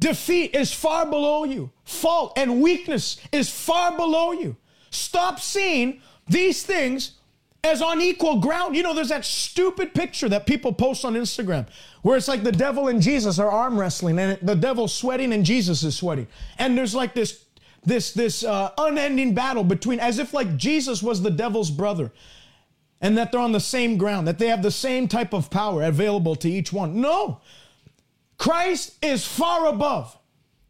[0.00, 1.70] Defeat is far below you.
[1.84, 4.56] Fault and weakness is far below you.
[4.90, 7.12] Stop seeing these things
[7.62, 8.76] as on equal ground.
[8.76, 11.66] You know, there's that stupid picture that people post on Instagram
[12.02, 15.44] where it's like the devil and Jesus are arm wrestling and the devil's sweating and
[15.44, 16.26] Jesus is sweating.
[16.58, 17.44] And there's like this
[17.84, 22.12] this this uh, unending battle between as if like Jesus was the devil's brother
[23.00, 25.82] and that they're on the same ground, that they have the same type of power
[25.82, 27.00] available to each one.
[27.00, 27.40] No.
[28.36, 30.16] Christ is far above.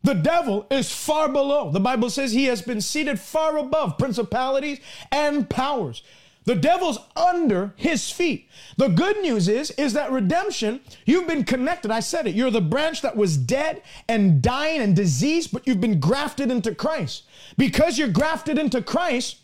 [0.02, 1.70] The devil is far below.
[1.70, 4.80] The Bible says he has been seated far above principalities
[5.12, 6.02] and powers.
[6.44, 8.48] The devil's under his feet.
[8.76, 11.90] The good news is is that redemption, you've been connected.
[11.90, 12.34] I said it.
[12.34, 16.74] You're the branch that was dead and dying and diseased, but you've been grafted into
[16.74, 17.24] Christ.
[17.58, 19.36] Because you're grafted into Christ,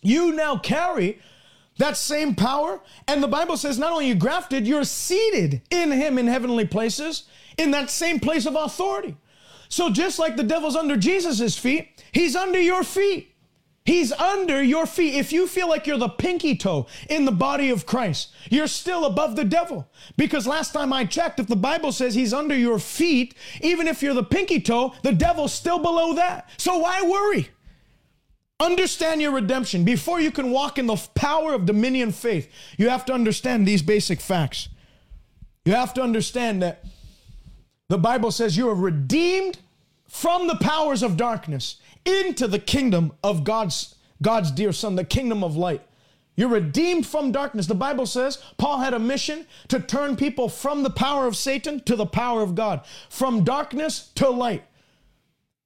[0.00, 1.18] you now carry
[1.78, 2.80] that same power.
[3.08, 7.24] And the Bible says not only you grafted, you're seated in him in heavenly places,
[7.58, 9.16] in that same place of authority.
[9.68, 13.34] So just like the devil's under Jesus' feet, he's under your feet.
[13.86, 15.14] He's under your feet.
[15.14, 19.04] If you feel like you're the pinky toe in the body of Christ, you're still
[19.04, 19.88] above the devil.
[20.16, 24.02] Because last time I checked, if the Bible says he's under your feet, even if
[24.02, 26.50] you're the pinky toe, the devil's still below that.
[26.58, 27.48] So why worry?
[28.58, 29.84] Understand your redemption.
[29.84, 33.82] Before you can walk in the power of dominion faith, you have to understand these
[33.82, 34.68] basic facts.
[35.64, 36.84] You have to understand that
[37.88, 39.58] the Bible says you are redeemed
[40.16, 41.76] from the powers of darkness
[42.06, 45.82] into the kingdom of God's, God's dear son, the kingdom of light.
[46.36, 47.66] You're redeemed from darkness.
[47.66, 51.80] The Bible says Paul had a mission to turn people from the power of Satan
[51.80, 54.64] to the power of God, from darkness to light.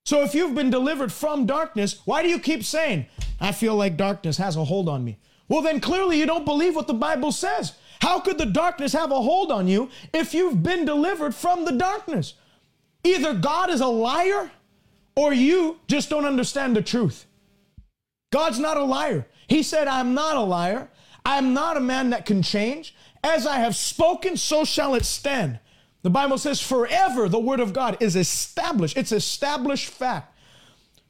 [0.04, 3.06] So if you've been delivered from darkness, why do you keep saying,
[3.38, 5.18] I feel like darkness has a hold on me?
[5.48, 7.74] Well, then clearly you don't believe what the Bible says.
[8.00, 11.72] How could the darkness have a hold on you if you've been delivered from the
[11.72, 12.34] darkness?
[13.04, 14.50] Either God is a liar
[15.16, 17.26] or you just don't understand the truth.
[18.30, 19.26] God's not a liar.
[19.48, 20.88] He said, I'm not a liar.
[21.24, 22.94] I'm not a man that can change.
[23.22, 25.58] As I have spoken, so shall it stand.
[26.02, 28.96] The Bible says forever the word of God is established.
[28.96, 30.29] It's established fact.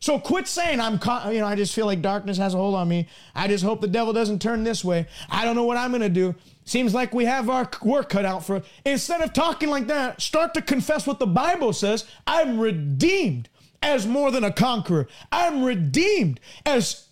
[0.00, 0.94] So quit saying I'm
[1.32, 3.06] you know I just feel like darkness has a hold on me.
[3.34, 5.06] I just hope the devil doesn't turn this way.
[5.28, 6.34] I don't know what I'm to do.
[6.64, 8.62] Seems like we have our work cut out for.
[8.86, 12.06] Instead of talking like that, start to confess what the Bible says.
[12.26, 13.48] I'm redeemed
[13.82, 15.08] as more than a conqueror.
[15.32, 17.08] I'm redeemed as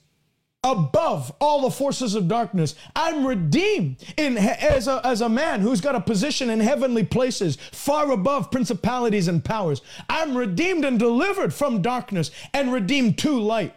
[0.64, 2.75] above all the forces of darkness.
[2.97, 7.57] I'm redeemed in as a, as a man who's got a position in heavenly places,
[7.73, 9.83] far above principalities and powers.
[10.09, 13.75] I'm redeemed and delivered from darkness and redeemed to light.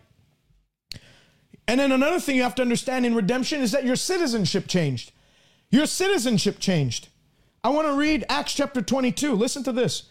[1.67, 5.11] And then another thing you have to understand in redemption is that your citizenship changed.
[5.69, 7.09] Your citizenship changed.
[7.63, 9.35] I want to read Acts chapter 22.
[9.35, 10.09] Listen to this.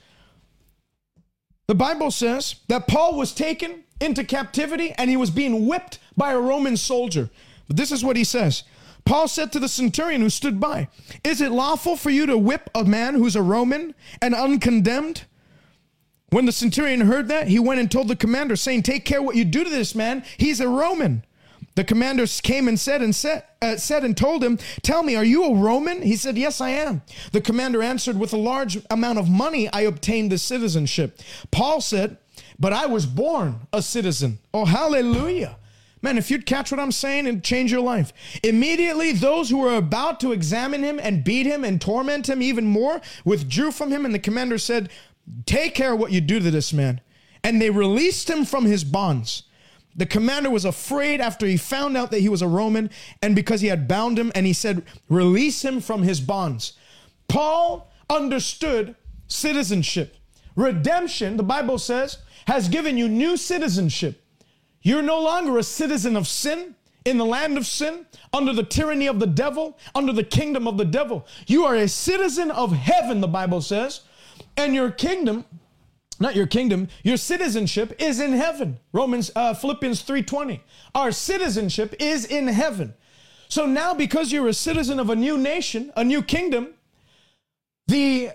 [1.67, 6.33] The Bible says that Paul was taken into captivity and he was being whipped by
[6.33, 7.31] a Roman soldier.
[7.69, 8.65] But this is what he says.
[9.05, 10.89] Paul said to the centurion who stood by,
[11.25, 15.25] Is it lawful for you to whip a man who's a Roman and uncondemned?
[16.31, 19.37] When the centurion heard that, he went and told the commander, saying, Take care what
[19.37, 20.25] you do to this man.
[20.37, 21.25] He's a Roman.
[21.75, 25.25] The commander came and said and said, uh, said and told him, "Tell me, are
[25.25, 29.19] you a Roman?" He said, "Yes, I am." The commander answered, "With a large amount
[29.19, 32.17] of money, I obtained the citizenship." Paul said,
[32.61, 35.57] "But I was born a citizen." Oh, hallelujah!
[36.03, 38.13] Man, if you'd catch what I'm saying and change your life.
[38.43, 42.65] Immediately, those who were about to examine him and beat him and torment him even
[42.65, 44.89] more withdrew from him, and the commander said,
[45.45, 47.01] Take care what you do to this man.
[47.45, 49.45] And they released him from his bonds.
[49.95, 53.61] The commander was afraid after he found out that he was a Roman and because
[53.61, 56.75] he had bound him, and he said, Release him from his bonds.
[57.29, 58.97] Paul understood
[59.29, 60.17] citizenship.
[60.57, 64.23] Redemption, the Bible says, has given you new citizenship.
[64.83, 66.75] You're no longer a citizen of sin
[67.05, 70.77] in the land of sin, under the tyranny of the devil, under the kingdom of
[70.77, 71.27] the devil.
[71.47, 74.03] You are a citizen of heaven, the Bible says,
[74.57, 75.45] and your kingdom
[76.19, 80.61] not your kingdom your citizenship is in heaven romans uh, philippians 3.20
[80.95, 82.93] our citizenship is in heaven
[83.49, 86.75] so now because you're a citizen of a new nation a new kingdom
[87.87, 88.31] the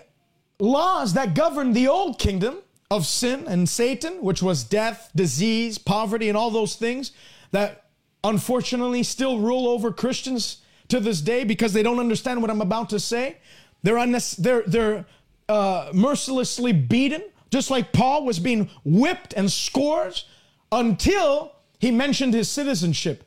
[0.58, 2.56] laws that govern the old kingdom
[2.90, 7.12] of sin and satan which was death disease poverty and all those things
[7.50, 7.86] that
[8.24, 12.88] unfortunately still rule over christians to this day because they don't understand what i'm about
[12.88, 13.36] to say
[13.82, 15.06] they're, unnes- they're, they're
[15.48, 20.26] uh, mercilessly beaten just like Paul was being whipped and scourged
[20.72, 23.24] until he mentioned his citizenship.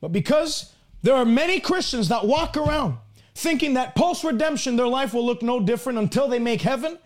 [0.00, 0.72] But because
[1.02, 2.98] there are many Christians that walk around
[3.34, 6.98] thinking that post redemption their life will look no different until they make heaven,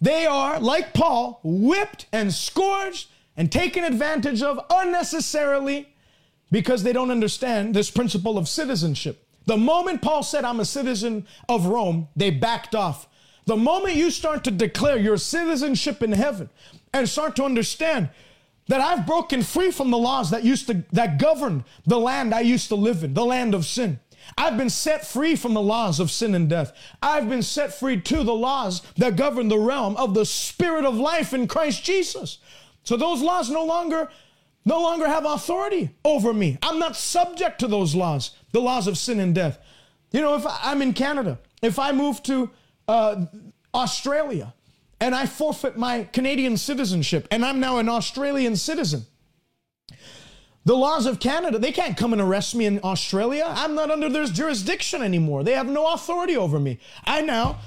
[0.00, 5.88] they are, like Paul, whipped and scourged and taken advantage of unnecessarily
[6.50, 9.26] because they don't understand this principle of citizenship.
[9.46, 13.08] The moment Paul said, I'm a citizen of Rome, they backed off.
[13.46, 16.50] The moment you start to declare your citizenship in heaven
[16.92, 18.10] and start to understand
[18.68, 22.40] that I've broken free from the laws that used to that governed the land I
[22.40, 24.00] used to live in, the land of sin.
[24.36, 26.72] I've been set free from the laws of sin and death.
[27.02, 30.96] I've been set free to the laws that govern the realm of the spirit of
[30.96, 32.38] life in Christ Jesus.
[32.82, 34.10] So those laws no longer
[34.64, 36.58] no longer have authority over me.
[36.60, 39.60] I'm not subject to those laws, the laws of sin and death.
[40.10, 42.50] You know, if I'm in Canada, if I move to
[42.88, 43.26] uh,
[43.72, 44.54] Australia
[45.00, 49.06] and I forfeit my Canadian citizenship and I'm now an Australian citizen.
[50.66, 53.44] The laws of Canada, they can't come and arrest me in Australia.
[53.46, 55.44] I'm not under their jurisdiction anymore.
[55.44, 56.80] They have no authority over me.
[57.04, 57.60] I now,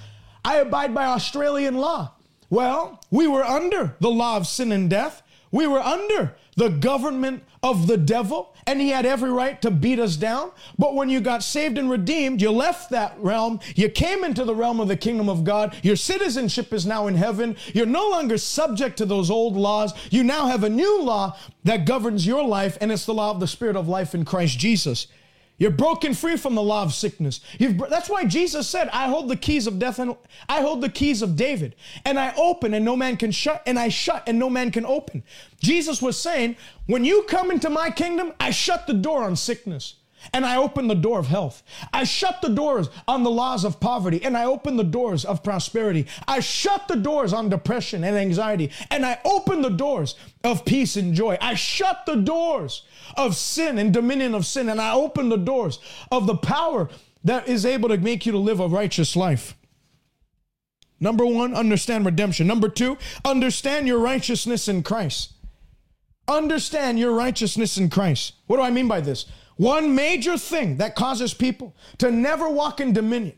[0.43, 2.12] I abide by Australian law.
[2.49, 5.23] Well, we were under the law of sin and death.
[5.49, 9.99] We were under the government of the devil, and he had every right to beat
[9.99, 10.51] us down.
[10.77, 13.59] But when you got saved and redeemed, you left that realm.
[13.75, 15.75] You came into the realm of the kingdom of God.
[15.83, 17.57] Your citizenship is now in heaven.
[17.73, 19.93] You're no longer subject to those old laws.
[20.09, 23.39] You now have a new law that governs your life, and it's the law of
[23.39, 25.07] the Spirit of life in Christ Jesus.
[25.59, 27.41] You're broken free from the law of sickness.
[27.59, 30.15] You've, that's why Jesus said, I hold the keys of death and
[30.47, 31.75] I hold the keys of David.
[32.05, 34.85] And I open and no man can shut, and I shut and no man can
[34.85, 35.21] open.
[35.61, 36.55] Jesus was saying,
[36.87, 39.95] when you come into my kingdom, I shut the door on sickness
[40.34, 41.63] and I open the door of health.
[41.93, 45.43] I shut the doors on the laws of poverty and I open the doors of
[45.43, 46.08] prosperity.
[46.27, 50.96] I shut the doors on depression and anxiety and I open the doors of peace
[50.96, 51.37] and joy.
[51.41, 52.83] I shut the doors
[53.15, 55.79] of sin and dominion of sin and I open the doors
[56.12, 56.89] of the power
[57.23, 59.56] that is able to make you to live a righteous life.
[61.00, 62.46] Number one, understand redemption.
[62.48, 65.33] Number two, understand your righteousness in Christ.
[66.27, 68.33] Understand your righteousness in Christ.
[68.48, 69.25] What do I mean by this?
[69.60, 73.35] One major thing that causes people to never walk in dominion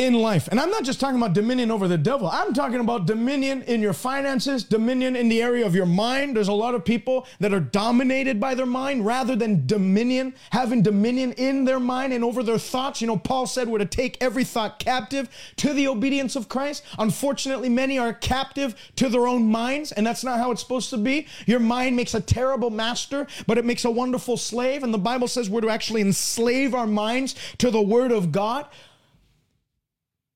[0.00, 0.48] in life.
[0.50, 2.26] And I'm not just talking about dominion over the devil.
[2.26, 6.34] I'm talking about dominion in your finances, dominion in the area of your mind.
[6.34, 10.80] There's a lot of people that are dominated by their mind rather than dominion, having
[10.80, 13.02] dominion in their mind and over their thoughts.
[13.02, 16.82] You know, Paul said we're to take every thought captive to the obedience of Christ.
[16.98, 20.96] Unfortunately, many are captive to their own minds, and that's not how it's supposed to
[20.96, 21.26] be.
[21.44, 24.82] Your mind makes a terrible master, but it makes a wonderful slave.
[24.82, 28.64] And the Bible says we're to actually enslave our minds to the word of God.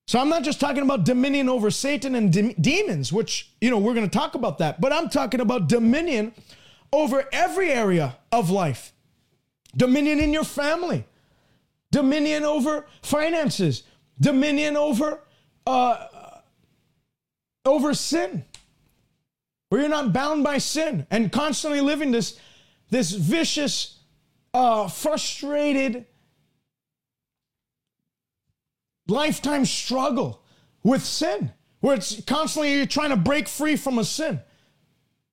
[0.07, 3.79] So I'm not just talking about dominion over Satan and de- demons, which, you know,
[3.79, 6.33] we're going to talk about that, but I'm talking about dominion
[6.93, 8.93] over every area of life.
[9.77, 11.05] Dominion in your family,
[11.91, 13.83] dominion over finances,
[14.21, 15.21] dominion over
[15.67, 16.07] uh,
[17.65, 18.45] over sin.
[19.71, 22.39] Where you're not bound by sin and constantly living this
[22.91, 23.99] this vicious,
[24.53, 26.07] uh, frustrated,
[29.07, 30.43] lifetime struggle
[30.83, 34.41] with sin, where it's constantly you're trying to break free from a sin,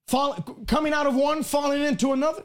[0.07, 0.33] fall,
[0.67, 2.43] coming out of one, falling into another.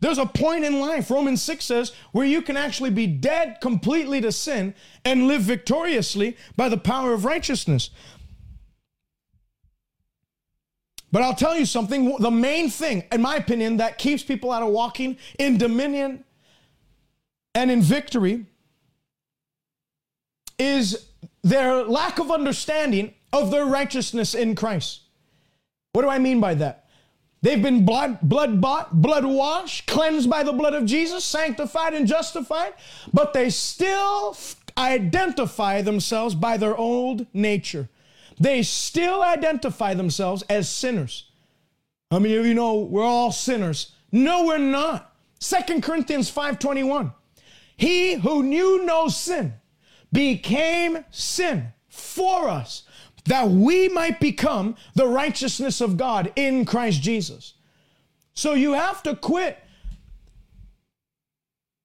[0.00, 4.20] There's a point in life, Romans 6 says, where you can actually be dead completely
[4.22, 7.90] to sin and live victoriously by the power of righteousness.
[11.12, 14.62] But I'll tell you something the main thing, in my opinion, that keeps people out
[14.62, 16.24] of walking in dominion
[17.54, 18.46] and in victory
[20.60, 21.08] is
[21.42, 25.00] their lack of understanding of their righteousness in Christ.
[25.92, 26.86] What do I mean by that?
[27.42, 32.06] They've been blood, blood bought, blood washed, cleansed by the blood of Jesus, sanctified and
[32.06, 32.74] justified,
[33.12, 34.36] but they still
[34.76, 37.88] identify themselves by their old nature.
[38.38, 41.30] They still identify themselves as sinners.
[42.10, 43.92] How many of you know we're all sinners?
[44.12, 45.14] No, we're not.
[45.38, 47.12] Second Corinthians 5:21.
[47.76, 49.59] He who knew no sin
[50.12, 52.84] became sin for us
[53.26, 57.54] that we might become the righteousness of God in Christ Jesus.
[58.34, 59.58] So you have to quit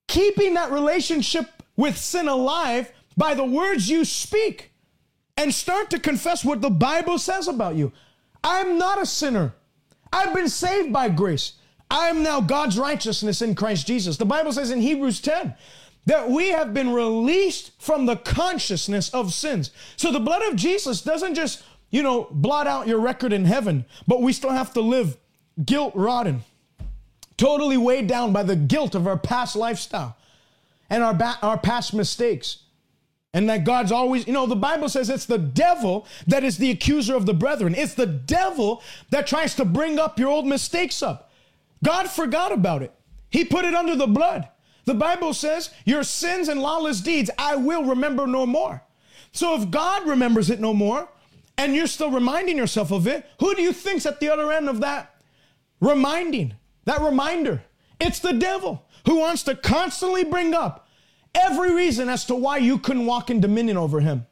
[0.08, 4.72] keeping that relationship with sin alive by the words you speak
[5.38, 7.92] and start to confess what the Bible says about you.
[8.44, 9.54] I'm not a sinner.
[10.14, 11.54] I've been saved by grace.
[11.92, 14.18] I am now God's righteousness in Christ Jesus.
[14.18, 15.54] The Bible says in Hebrews 10
[16.06, 19.72] that we have been released from the consciousness of sins.
[19.96, 23.86] So the blood of Jesus doesn't just, you know, blot out your record in heaven,
[24.08, 25.18] but we still have to live
[25.64, 26.44] guilt rotten,
[27.38, 30.16] totally weighed down by the guilt of our past lifestyle
[30.90, 32.60] and our, ba- our past mistakes.
[33.34, 36.72] And that God's always, you know, the Bible says it's the devil that is the
[36.72, 37.76] accuser of the brethren.
[37.76, 41.32] It's the devil that tries to bring up your old mistakes up.
[41.84, 42.94] God forgot about it.
[43.30, 44.48] He put it under the blood.
[44.86, 48.84] The Bible says, Your sins and lawless deeds I will remember no more.
[49.32, 51.10] So if God remembers it no more,
[51.58, 54.70] and you're still reminding yourself of it, who do you think's at the other end
[54.70, 55.16] of that
[55.80, 56.54] reminding,
[56.86, 57.64] that reminder?
[58.00, 60.88] It's the devil who wants to constantly bring up
[61.34, 64.26] every reason as to why you couldn't walk in dominion over him,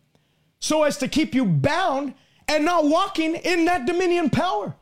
[0.60, 2.14] so as to keep you bound
[2.48, 4.76] and not walking in that dominion power.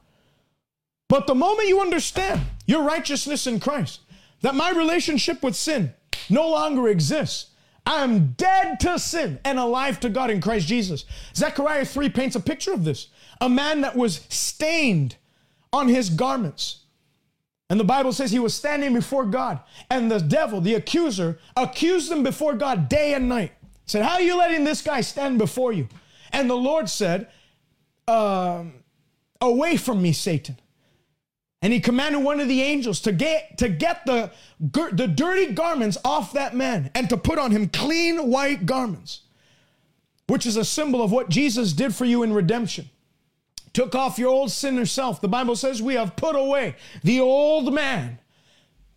[1.08, 4.02] But the moment you understand your righteousness in Christ,
[4.42, 5.94] that my relationship with sin
[6.30, 7.48] no longer exists.
[7.86, 11.06] I am dead to sin and alive to God in Christ Jesus.
[11.36, 13.08] Zechariah 3 paints a picture of this.
[13.40, 15.16] A man that was stained
[15.74, 16.82] on his garments.
[17.70, 22.12] And the Bible says he was standing before God, and the devil, the accuser, accused
[22.12, 23.54] him before God day and night.
[23.86, 25.88] Said, How are you letting this guy stand before you?
[26.34, 27.30] And the Lord said,
[28.08, 28.74] um,
[29.40, 30.60] Away from me, Satan.
[31.62, 35.98] And he commanded one of the angels to get to get the the dirty garments
[36.04, 39.22] off that man and to put on him clean white garments,
[40.28, 42.90] which is a symbol of what Jesus did for you in redemption.
[43.74, 45.22] Took off your old sinner self.
[45.22, 48.20] The Bible says we have put away the old man.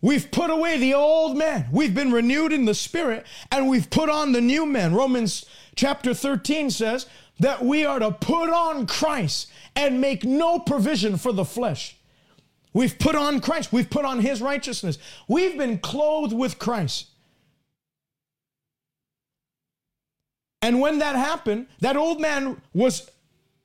[0.01, 1.67] We've put away the old man.
[1.71, 4.93] We've been renewed in the spirit and we've put on the new man.
[4.93, 5.45] Romans
[5.75, 7.05] chapter 13 says
[7.39, 11.97] that we are to put on Christ and make no provision for the flesh.
[12.75, 13.71] We've put on Christ.
[13.71, 14.97] We've put on his righteousness.
[15.29, 17.07] We've been clothed with Christ.
[20.61, 23.09] And when that happened, that old man was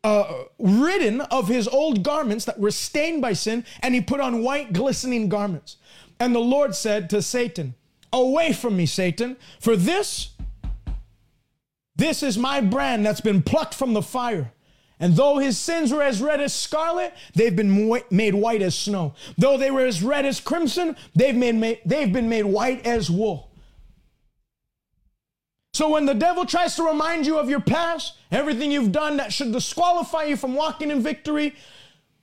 [0.05, 4.45] uh, ridden of his old garments that were stained by sin, and he put on
[4.45, 5.79] white, glistening garments.
[6.21, 7.75] And the Lord said to Satan,
[8.13, 10.37] Away from me, Satan, for this,
[11.97, 14.53] this is my brand that's been plucked from the fire.
[15.01, 19.15] And though his sins were as red as scarlet, they've been made white as snow.
[19.39, 23.51] Though they were as red as crimson, they've, made, they've been made white as wool.
[25.73, 29.33] So when the devil tries to remind you of your past, everything you've done that
[29.33, 31.55] should disqualify you from walking in victory,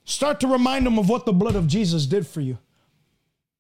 [0.04, 2.60] start to remind him of what the blood of Jesus did for you.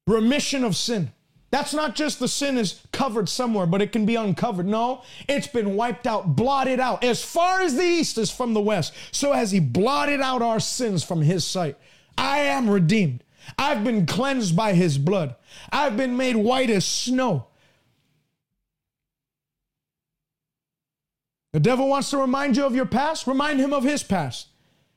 [0.05, 1.11] Remission of sin.
[1.49, 4.65] That's not just the sin is covered somewhere, but it can be uncovered.
[4.65, 7.03] No, it's been wiped out, blotted out.
[7.03, 10.59] As far as the east is from the west, so has he blotted out our
[10.59, 11.77] sins from his sight.
[12.17, 13.23] I am redeemed.
[13.57, 15.35] I've been cleansed by his blood.
[15.71, 17.47] I've been made white as snow.
[21.53, 24.47] The devil wants to remind you of your past, remind him of his past.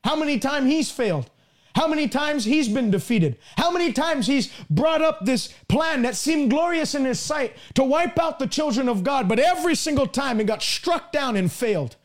[0.03, 1.29] How many times he's failed?
[1.75, 3.37] How many times he's been defeated?
[3.57, 7.83] How many times he's brought up this plan that seemed glorious in his sight to
[7.83, 11.51] wipe out the children of God, but every single time it got struck down and
[11.51, 11.95] failed.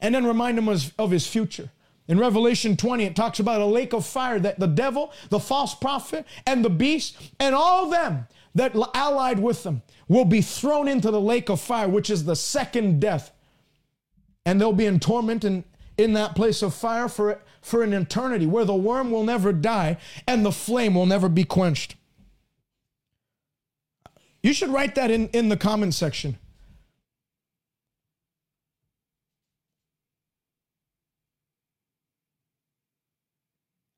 [0.00, 1.70] And then remind him of his future.
[2.06, 5.74] In Revelation 20, it talks about a lake of fire that the devil, the false
[5.74, 11.10] prophet, and the beast, and all them that allied with them will be thrown into
[11.10, 13.30] the lake of fire, which is the second death.
[14.46, 15.64] And they'll be in torment and
[15.98, 19.98] in that place of fire for, for an eternity, where the worm will never die
[20.26, 21.96] and the flame will never be quenched.
[24.42, 26.38] You should write that in, in the comment section.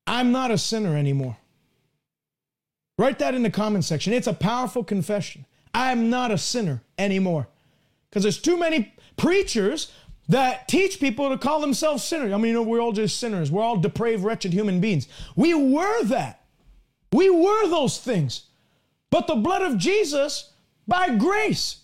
[0.07, 1.37] I'm not a sinner anymore.
[2.97, 4.11] Write that in the comment section.
[4.13, 5.45] It's a powerful confession.
[5.73, 7.47] I'm not a sinner anymore.
[8.09, 9.91] Because there's too many preachers
[10.31, 12.31] that teach people to call themselves sinners.
[12.31, 13.51] I mean, you know, we're all just sinners.
[13.51, 15.09] We're all depraved, wretched human beings.
[15.35, 16.45] We were that.
[17.11, 18.43] We were those things.
[19.09, 20.53] But the blood of Jesus,
[20.87, 21.81] by grace,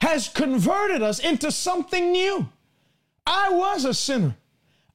[0.00, 2.48] has converted us into something new.
[3.24, 4.36] I was a sinner.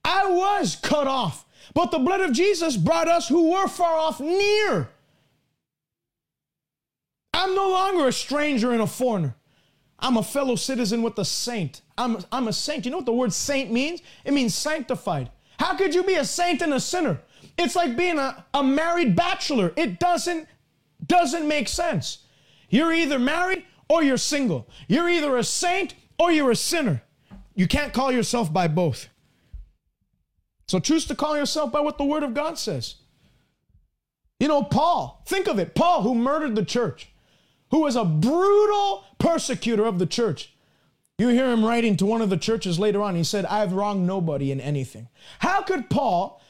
[0.03, 1.45] I was cut off.
[1.73, 4.89] But the blood of Jesus brought us who were far off near.
[7.33, 9.35] I'm no longer a stranger and a foreigner.
[10.01, 11.81] I'm a fellow citizen with the saint.
[11.97, 12.85] I'm, I'm a saint.
[12.85, 14.01] You know what the word saint means?
[14.25, 15.29] It means sanctified.
[15.59, 17.21] How could you be a saint and a sinner?
[17.57, 19.73] It's like being a, a married bachelor.
[19.75, 20.47] It doesn't,
[21.05, 22.25] doesn't make sense.
[22.69, 24.67] You're either married or you're single.
[24.87, 27.03] You're either a saint or you're a sinner.
[27.53, 29.09] You can't call yourself by both.
[30.67, 32.95] So choose to call yourself by what the Word of God says.
[34.39, 37.10] You know, Paul, think of it Paul, who murdered the church,
[37.71, 40.53] who was a brutal persecutor of the church.
[41.17, 43.15] You hear him writing to one of the churches later on.
[43.15, 45.07] He said, I've wronged nobody in anything.
[45.39, 46.41] How could Paul,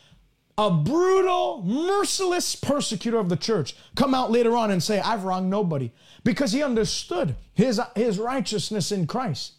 [0.57, 5.49] a brutal, merciless persecutor of the church, come out later on and say, I've wronged
[5.49, 5.91] nobody?
[6.23, 9.53] Because he understood his, his righteousness in Christ.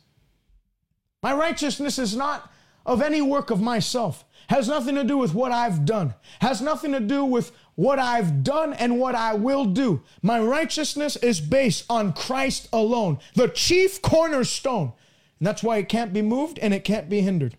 [1.22, 2.50] My righteousness is not
[2.84, 6.92] of any work of myself has nothing to do with what I've done, has nothing
[6.92, 10.02] to do with what I've done and what I will do.
[10.20, 14.92] My righteousness is based on Christ alone, the chief cornerstone.
[15.38, 17.56] And that's why it can't be moved and it can't be hindered.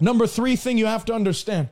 [0.00, 1.68] Number three thing you have to understand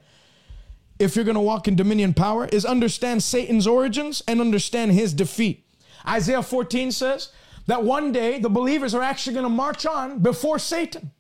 [0.99, 5.13] if you're going to walk in dominion power is understand Satan's origins and understand his
[5.13, 5.67] defeat.
[6.07, 7.31] Isaiah 14 says
[7.67, 11.11] that one day the believers are actually going to march on before Satan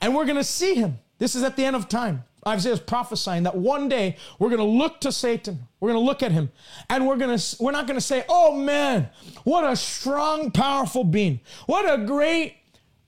[0.00, 0.98] and we're going to see him.
[1.18, 2.24] This is at the end of time.
[2.46, 5.66] Isaiah is prophesying that one day we're going to look to Satan.
[5.80, 6.50] We're going to look at him
[6.90, 9.08] and we're going to we're not going to say, "Oh man,
[9.44, 11.40] what a strong powerful being.
[11.66, 12.56] What a great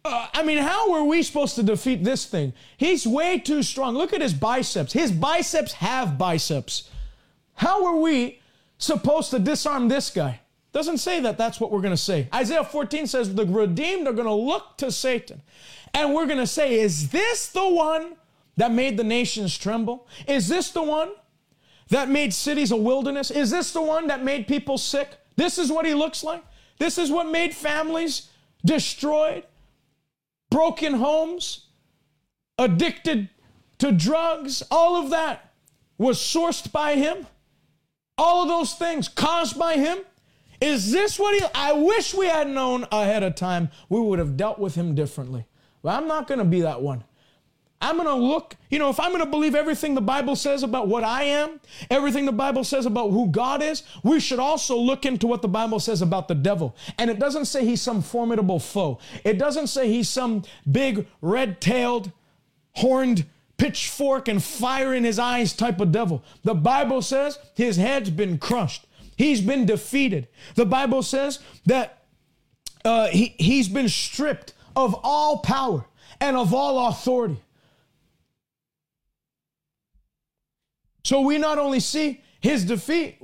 [0.07, 2.53] uh, I mean, how were we supposed to defeat this thing?
[2.77, 3.97] He's way too strong.
[3.97, 4.93] Look at his biceps.
[4.93, 6.89] His biceps have biceps.
[7.55, 8.41] How were we
[8.79, 10.43] supposed to disarm this guy?
[10.73, 12.29] Doesn't say that that's what we're going to say.
[12.33, 15.43] Isaiah 14 says the redeemed are going to look to Satan
[15.93, 18.15] and we're going to say, Is this the one
[18.57, 20.09] that made the nations tremble?
[20.27, 21.11] Is this the one
[21.89, 23.31] that made cities a wilderness?
[23.31, 25.09] Is this the one that made people sick?
[25.37, 26.43] This is what he looks like.
[26.79, 28.31] This is what made families
[28.65, 29.45] destroyed,
[30.51, 31.67] broken homes,
[32.59, 33.29] addicted
[33.79, 34.63] to drugs.
[34.71, 35.53] All of that
[35.99, 37.27] was sourced by him.
[38.19, 39.99] All of those things caused by him.
[40.61, 41.47] Is this what he?
[41.55, 43.71] I wish we had known ahead of time.
[43.91, 45.47] We would have dealt with him differently.
[45.83, 47.05] But I'm not going to be that one.
[47.81, 50.63] I'm going to look, you know, if I'm going to believe everything the Bible says
[50.63, 51.61] about what I am,
[51.91, 55.49] everything the Bible says about who God is, we should also look into what the
[55.49, 56.75] Bible says about the devil.
[56.99, 61.61] And it doesn't say he's some formidable foe, it doesn't say he's some big red
[61.61, 62.13] tailed,
[62.73, 63.27] horned,
[63.59, 66.23] pitchfork and fire in his eyes type of devil.
[66.45, 70.29] The Bible says his head's been crushed, he's been defeated.
[70.55, 72.05] The Bible says that
[72.85, 75.87] uh, he, he's been stripped of all power
[76.21, 77.43] and of all authority.
[81.07, 83.23] So we not only see his defeat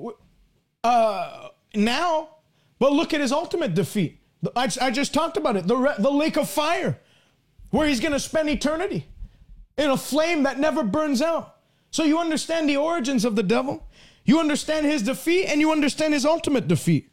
[0.85, 2.37] uh, now,
[2.79, 4.21] but look at his ultimate defeat.
[4.55, 7.01] I, I just talked about it the, the lake of fire,
[7.71, 9.09] where he's going to spend eternity
[9.77, 11.57] in a flame that never burns out.
[11.91, 13.85] So you understand the origins of the devil,
[14.25, 17.11] you understand his defeat, and you understand his ultimate defeat.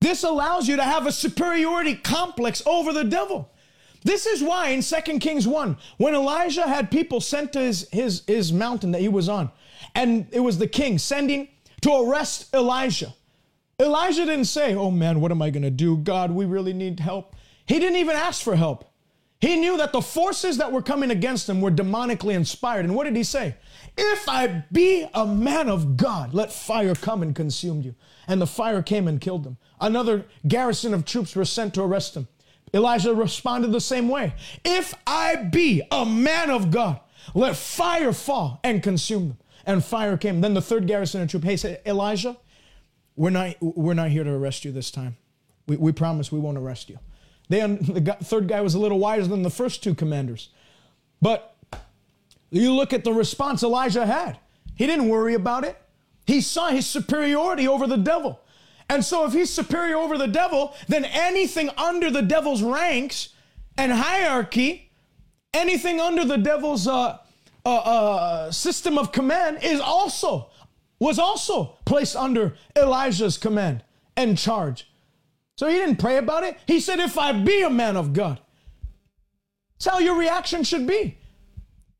[0.00, 3.52] This allows you to have a superiority complex over the devil.
[4.06, 8.22] This is why in 2 Kings 1, when Elijah had people sent to his, his,
[8.28, 9.50] his mountain that he was on,
[9.96, 11.48] and it was the king sending
[11.80, 13.12] to arrest Elijah.
[13.80, 15.96] Elijah didn't say, Oh man, what am I going to do?
[15.96, 17.34] God, we really need help.
[17.66, 18.88] He didn't even ask for help.
[19.40, 22.84] He knew that the forces that were coming against him were demonically inspired.
[22.84, 23.56] And what did he say?
[23.98, 27.96] If I be a man of God, let fire come and consume you.
[28.28, 29.56] And the fire came and killed him.
[29.80, 32.28] Another garrison of troops were sent to arrest him.
[32.74, 34.34] Elijah responded the same way.
[34.64, 37.00] If I be a man of God,
[37.34, 39.38] let fire fall and consume them.
[39.64, 40.40] And fire came.
[40.40, 42.36] Then the third garrison of troops, hey, said, Elijah,
[43.16, 45.16] we're not, we're not here to arrest you this time.
[45.66, 46.98] We, we promise we won't arrest you.
[47.48, 50.50] They, the third guy was a little wiser than the first two commanders.
[51.20, 51.56] But
[52.50, 54.38] you look at the response Elijah had.
[54.74, 55.80] He didn't worry about it.
[56.26, 58.40] He saw his superiority over the devil.
[58.88, 63.30] And so, if he's superior over the devil, then anything under the devil's ranks
[63.76, 64.92] and hierarchy,
[65.52, 67.18] anything under the devil's uh,
[67.64, 70.50] uh, uh, system of command is also
[70.98, 73.82] was also placed under Elijah's command
[74.16, 74.88] and charge.
[75.58, 76.58] So he didn't pray about it.
[76.66, 78.40] He said, "If I be a man of God."
[79.78, 81.18] That's how your reaction should be.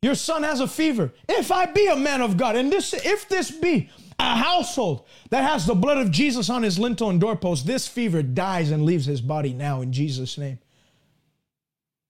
[0.02, 1.12] Your son has a fever.
[1.28, 5.48] If I be a man of God, and this, if this be a household that
[5.48, 9.06] has the blood of Jesus on his lintel and doorpost, this fever dies and leaves
[9.06, 10.58] his body now in Jesus' name.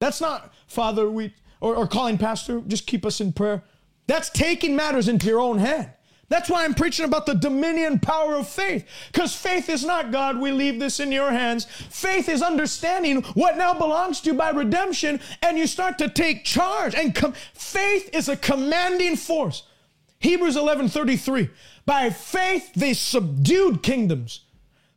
[0.01, 3.65] That's not, Father, we, or, or calling Pastor, just keep us in prayer.
[4.07, 5.91] That's taking matters into your own hand.
[6.29, 8.85] That's why I'm preaching about the dominion power of faith.
[9.13, 11.67] Because faith is not God, we leave this in your hands.
[11.67, 16.45] Faith is understanding what now belongs to you by redemption, and you start to take
[16.45, 16.95] charge.
[16.97, 19.63] And com- faith is a commanding force.
[20.19, 21.51] Hebrews 11 33.
[21.85, 24.41] By faith, they subdued kingdoms.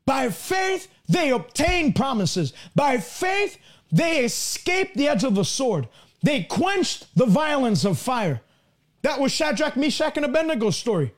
[0.05, 2.53] By faith, they obtained promises.
[2.75, 3.57] By faith,
[3.91, 5.87] they escaped the edge of the sword.
[6.23, 8.41] They quenched the violence of fire.
[9.01, 11.13] That was Shadrach, Meshach, and Abednego's story.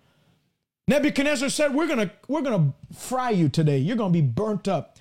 [0.88, 3.78] Nebuchadnezzar said, We're gonna, we're gonna fry you today.
[3.78, 4.98] You're gonna be burnt up.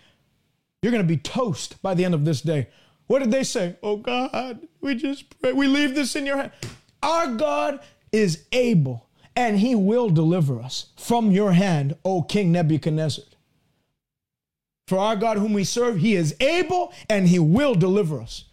[0.82, 2.68] You're gonna be toast by the end of this day.
[3.06, 3.76] What did they say?
[3.82, 5.52] Oh God, we just pray.
[5.52, 6.52] We leave this in your hand.
[7.02, 7.80] Our God
[8.12, 13.24] is able and he will deliver us from your hand, O King Nebuchadnezzar.
[14.86, 18.44] For our God, whom we serve, he is able and he will deliver us.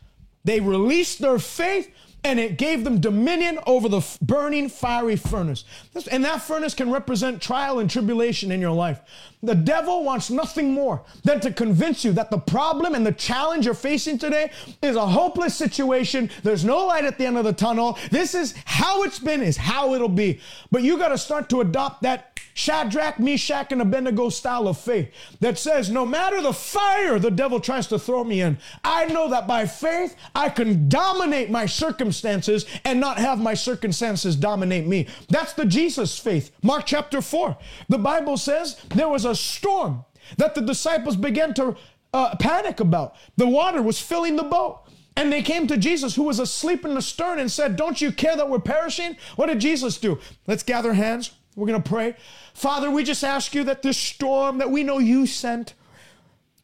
[0.44, 1.92] They released their faith
[2.24, 5.64] and it gave them dominion over the burning fiery furnace.
[6.12, 9.00] And that furnace can represent trial and tribulation in your life.
[9.44, 13.66] The devil wants nothing more than to convince you that the problem and the challenge
[13.66, 16.32] you're facing today is a hopeless situation.
[16.42, 18.00] There's no light at the end of the tunnel.
[18.10, 20.40] This is how it's been, is how it'll be.
[20.72, 25.14] But you got to start to adopt that Shadrach, Meshach, and Abednego style of faith
[25.42, 29.30] that says, no matter the fire the devil tries to throw me in, I know
[29.30, 35.06] that by faith I can dominate my circumstances and not have my circumstances dominate me.
[35.30, 36.50] That's the Jesus faith.
[36.64, 37.56] Mark chapter 4.
[37.90, 40.06] The Bible says there was a storm
[40.38, 41.76] that the disciples began to
[42.14, 43.16] uh, panic about.
[43.38, 44.84] The water was filling the boat.
[45.16, 48.12] And they came to Jesus, who was asleep in the stern, and said, Don't you
[48.12, 49.18] care that we're perishing?
[49.36, 50.20] What did Jesus do?
[50.46, 51.32] Let's gather hands.
[51.56, 52.16] We're going to pray.
[52.54, 55.74] Father, we just ask you that this storm that we know you sent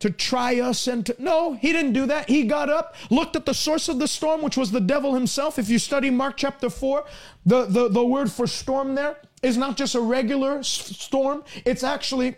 [0.04, 1.16] to try us and to.
[1.18, 2.30] No, he didn't do that.
[2.30, 5.58] He got up, looked at the source of the storm, which was the devil himself.
[5.58, 7.06] If you study Mark chapter 4,
[7.48, 12.36] the, the, the word for storm there is not just a regular storm, it's actually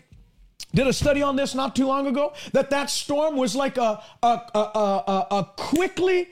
[0.76, 4.03] did a study on this not too long ago that that storm was like a,
[4.21, 6.30] a, a, a, a quickly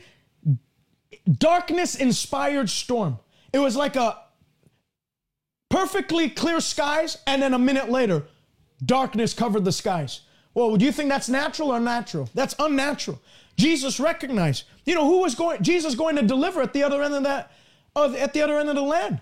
[1.27, 3.17] darkness inspired storm.
[3.51, 4.19] It was like a
[5.69, 8.23] perfectly clear skies, and then a minute later,
[8.85, 10.21] darkness covered the skies.
[10.53, 12.29] Well, do you think that's natural or natural?
[12.35, 13.19] That's unnatural.
[13.57, 17.13] Jesus recognized, you know, who was going, Jesus going to deliver at the other end
[17.13, 17.51] of that,
[17.95, 19.19] at the other end of the land.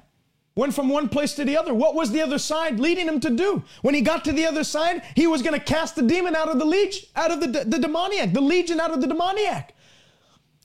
[0.56, 1.74] Went from one place to the other.
[1.74, 3.64] What was the other side leading him to do?
[3.82, 6.49] When he got to the other side, he was going to cast the demon out
[6.49, 9.74] of the legion, out of the, the demoniac, the legion out of the demoniac.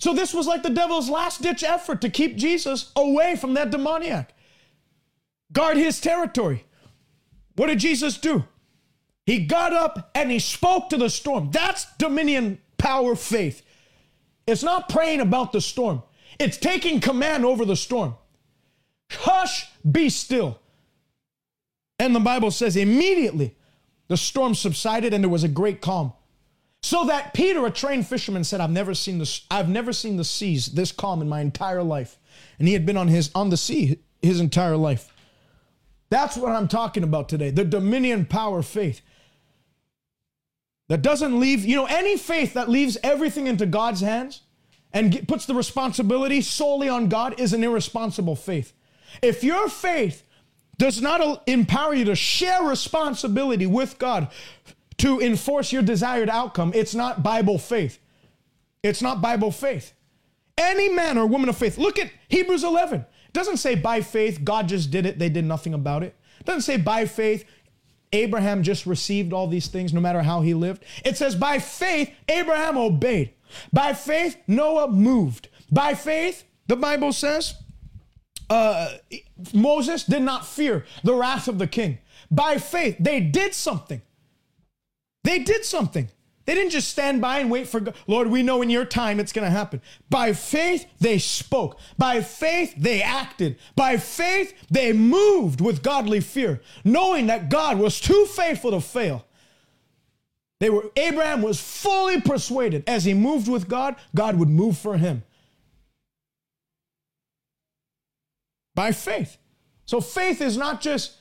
[0.00, 3.70] So this was like the devil's last ditch effort to keep Jesus away from that
[3.70, 4.34] demoniac
[5.52, 6.64] guard his territory.
[7.54, 8.44] What did Jesus do?
[9.24, 11.50] He got up and he spoke to the storm.
[11.50, 13.62] That's dominion, power, faith.
[14.46, 16.02] It's not praying about the storm,
[16.38, 18.14] it's taking command over the storm.
[19.10, 20.60] Hush, be still.
[21.98, 23.54] And the Bible says immediately
[24.08, 26.12] the storm subsided and there was a great calm.
[26.82, 30.24] So that Peter, a trained fisherman, said, I've never seen this, I've never seen the
[30.24, 32.18] seas this calm in my entire life.
[32.58, 35.12] And he had been on his on the sea his entire life.
[36.10, 37.50] That's what I'm talking about today.
[37.50, 39.00] The dominion power faith.
[40.88, 44.42] That doesn't leave, you know, any faith that leaves everything into God's hands
[44.92, 48.72] and puts the responsibility solely on God is an irresponsible faith.
[49.22, 50.22] If your faith
[50.78, 54.28] does not empower you to share responsibility with God
[54.98, 57.98] to enforce your desired outcome, it's not Bible faith.
[58.82, 59.92] It's not Bible faith.
[60.58, 63.00] Any man or woman of faith, look at Hebrews 11.
[63.00, 66.14] It doesn't say by faith, God just did it, they did nothing about it.
[66.40, 67.44] It doesn't say by faith,
[68.12, 70.84] Abraham just received all these things no matter how he lived.
[71.04, 73.32] It says by faith, Abraham obeyed.
[73.72, 75.48] By faith, Noah moved.
[75.70, 77.54] By faith, the Bible says,
[78.48, 78.92] uh,
[79.52, 81.98] Moses did not fear the wrath of the king.
[82.30, 84.02] By faith, they did something.
[85.24, 86.08] They did something.
[86.46, 87.96] They didn't just stand by and wait for God.
[88.06, 89.82] Lord, we know in your time it's going to happen.
[90.08, 91.78] By faith, they spoke.
[91.98, 93.58] By faith, they acted.
[93.74, 99.26] By faith, they moved with godly fear, knowing that God was too faithful to fail.
[100.60, 104.96] They were Abraham was fully persuaded as he moved with God, God would move for
[104.96, 105.24] him.
[108.76, 109.38] By faith.
[109.86, 111.14] So faith is not just,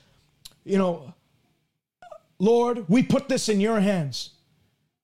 [0.64, 1.16] you know,
[2.38, 4.32] Lord, we put this in your hands.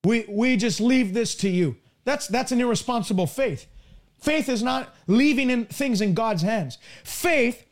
[0.03, 1.77] We, we just leave this to you.
[2.03, 3.67] That's, that's an irresponsible faith.
[4.19, 6.77] Faith is not leaving in things in God's hands.
[7.03, 7.65] Faith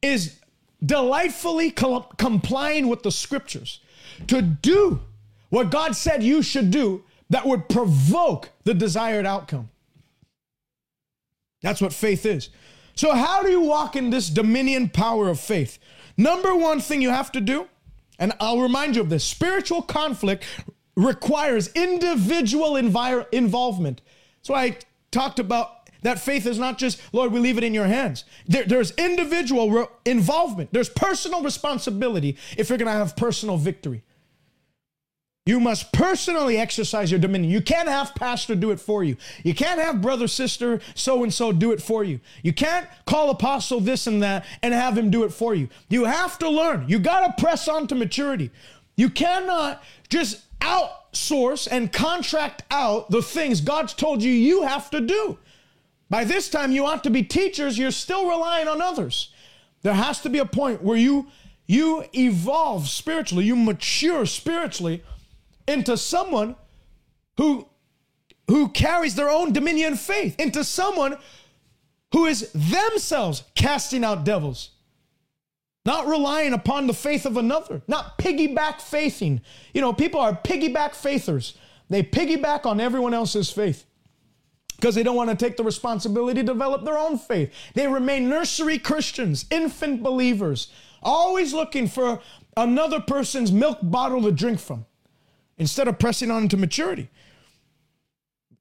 [0.00, 0.38] is
[0.84, 3.80] delightfully complying with the scriptures
[4.28, 5.00] to do
[5.48, 9.70] what God said you should do that would provoke the desired outcome.
[11.62, 12.50] That's what faith is.
[12.98, 15.78] So, how do you walk in this dominion power of faith?
[16.16, 17.68] Number one thing you have to do,
[18.18, 20.44] and I'll remind you of this spiritual conflict
[20.96, 24.00] requires individual envir- involvement.
[24.38, 24.78] That's why I
[25.12, 28.24] talked about that faith is not just, Lord, we leave it in your hands.
[28.48, 34.02] There, there's individual re- involvement, there's personal responsibility if you're going to have personal victory.
[35.48, 37.50] You must personally exercise your dominion.
[37.50, 39.16] You can't have pastor do it for you.
[39.42, 42.20] You can't have brother, sister, so and so do it for you.
[42.42, 45.70] You can't call apostle this and that and have him do it for you.
[45.88, 46.84] You have to learn.
[46.86, 48.50] You got to press on to maturity.
[48.94, 55.00] You cannot just outsource and contract out the things God's told you you have to
[55.00, 55.38] do.
[56.10, 57.78] By this time, you ought to be teachers.
[57.78, 59.32] You're still relying on others.
[59.80, 61.28] There has to be a point where you
[61.66, 65.02] you evolve spiritually, you mature spiritually
[65.68, 66.56] into someone
[67.36, 67.68] who
[68.48, 71.18] who carries their own dominion faith, into someone
[72.12, 74.70] who is themselves casting out devils
[75.88, 79.40] not relying upon the faith of another, not piggyback faithing.
[79.72, 81.56] You know, people are piggyback faithers.
[81.88, 83.86] They piggyback on everyone else's faith
[84.76, 87.54] because they don't want to take the responsibility to develop their own faith.
[87.72, 90.70] They remain nursery Christians, infant believers,
[91.02, 92.20] always looking for
[92.54, 94.84] another person's milk bottle to drink from
[95.58, 97.08] instead of pressing on into maturity.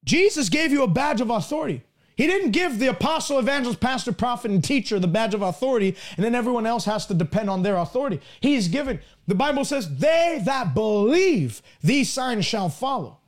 [0.03, 1.83] Jesus gave you a badge of authority.
[2.15, 6.25] He didn't give the apostle, evangelist, pastor, prophet, and teacher the badge of authority, and
[6.25, 8.19] then everyone else has to depend on their authority.
[8.41, 13.19] He's given, the Bible says, they that believe, these signs shall follow.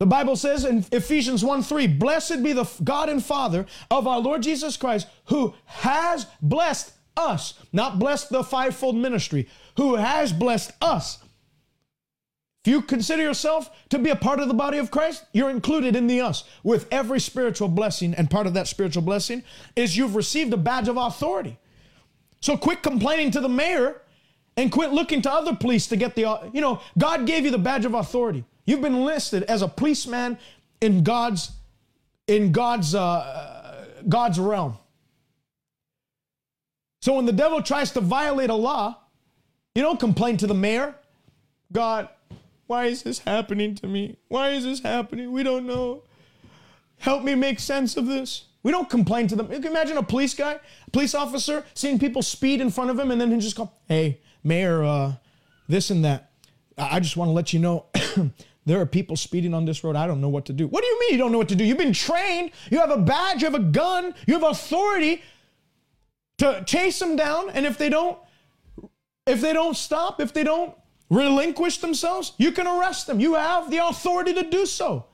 [0.00, 4.18] The Bible says in Ephesians 1 3, blessed be the God and Father of our
[4.18, 10.72] Lord Jesus Christ, who has blessed us, not blessed the fivefold ministry, who has blessed
[10.82, 11.21] us
[12.64, 15.96] if you consider yourself to be a part of the body of Christ, you're included
[15.96, 18.14] in the us with every spiritual blessing.
[18.14, 19.42] And part of that spiritual blessing
[19.74, 21.58] is you've received a badge of authority.
[22.40, 24.02] So quit complaining to the mayor
[24.56, 27.58] and quit looking to other police to get the, you know, God gave you the
[27.58, 28.44] badge of authority.
[28.64, 30.38] You've been listed as a policeman
[30.80, 31.50] in God's,
[32.28, 34.78] in God's, uh, God's realm.
[37.00, 38.98] So when the devil tries to violate a law,
[39.74, 40.94] you don't complain to the mayor.
[41.72, 42.08] God,
[42.72, 44.16] why is this happening to me?
[44.28, 45.30] Why is this happening?
[45.30, 46.04] We don't know.
[46.96, 48.44] Help me make sense of this.
[48.62, 49.52] We don't complain to them.
[49.52, 50.52] You can imagine a police guy,
[50.86, 53.70] a police officer, seeing people speed in front of him and then he just go,
[53.88, 55.12] hey, mayor, uh,
[55.68, 56.30] this and that.
[56.78, 57.84] I just want to let you know
[58.64, 59.94] there are people speeding on this road.
[59.94, 60.66] I don't know what to do.
[60.66, 61.64] What do you mean you don't know what to do?
[61.64, 62.52] You've been trained.
[62.70, 65.22] You have a badge, you have a gun, you have authority
[66.38, 67.50] to chase them down.
[67.50, 68.18] And if they don't,
[69.26, 70.74] if they don't stop, if they don't
[71.12, 73.20] relinquish themselves, you can arrest them.
[73.20, 75.06] You have the authority to do so.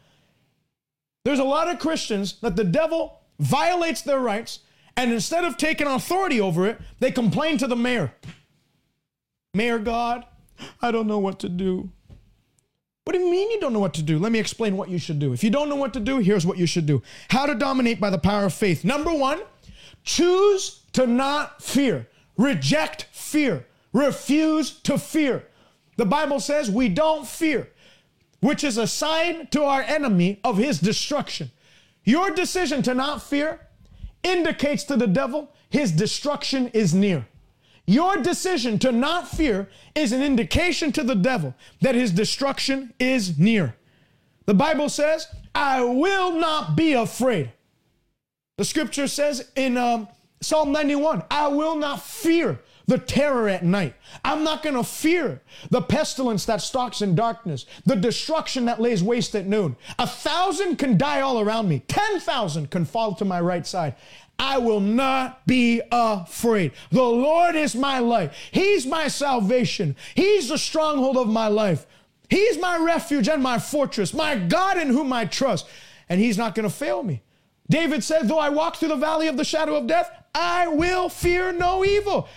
[1.24, 4.60] There's a lot of Christians that the devil violates their rights,
[4.96, 8.12] and instead of taking authority over it, they complain to the mayor.
[9.54, 10.24] Mayor God,
[10.80, 11.90] I don't know what to do.
[13.04, 14.18] What do you mean you don't know what to do?
[14.18, 15.32] Let me explain what you should do.
[15.32, 17.02] If you don't know what to do, here's what you should do.
[17.30, 18.84] How to dominate by the power of faith.
[18.84, 19.40] Number one,
[20.04, 22.06] choose to not fear.
[22.36, 23.66] Reject fear.
[23.92, 25.47] Refuse to fear.
[25.98, 27.68] The Bible says we don't fear,
[28.40, 31.50] which is a sign to our enemy of his destruction.
[32.04, 33.66] Your decision to not fear
[34.22, 37.26] indicates to the devil his destruction is near.
[37.84, 43.36] Your decision to not fear is an indication to the devil that his destruction is
[43.36, 43.74] near.
[44.46, 47.50] The Bible says, I will not be afraid.
[48.56, 50.06] The scripture says in um,
[50.40, 53.94] Psalm 91, I will not fear the terror at night.
[54.24, 59.02] I'm not going to fear the pestilence that stalks in darkness, the destruction that lays
[59.02, 59.76] waste at noon.
[59.98, 63.94] A thousand can die all around me, 10,000 can fall to my right side.
[64.38, 66.72] I will not be afraid.
[66.90, 68.32] The Lord is my light.
[68.50, 69.96] He's my salvation.
[70.14, 71.86] He's the stronghold of my life.
[72.30, 75.66] He's my refuge and my fortress, my God in whom I trust.
[76.08, 77.22] And He's not going to fail me.
[77.68, 81.08] David said, Though I walk through the valley of the shadow of death, I will
[81.08, 82.28] fear no evil.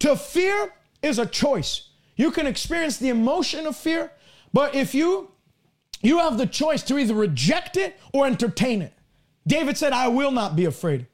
[0.00, 1.88] To fear is a choice.
[2.16, 4.12] You can experience the emotion of fear,
[4.52, 5.30] but if you
[6.00, 8.92] you have the choice to either reject it or entertain it.
[9.46, 11.06] David said, I will not be afraid.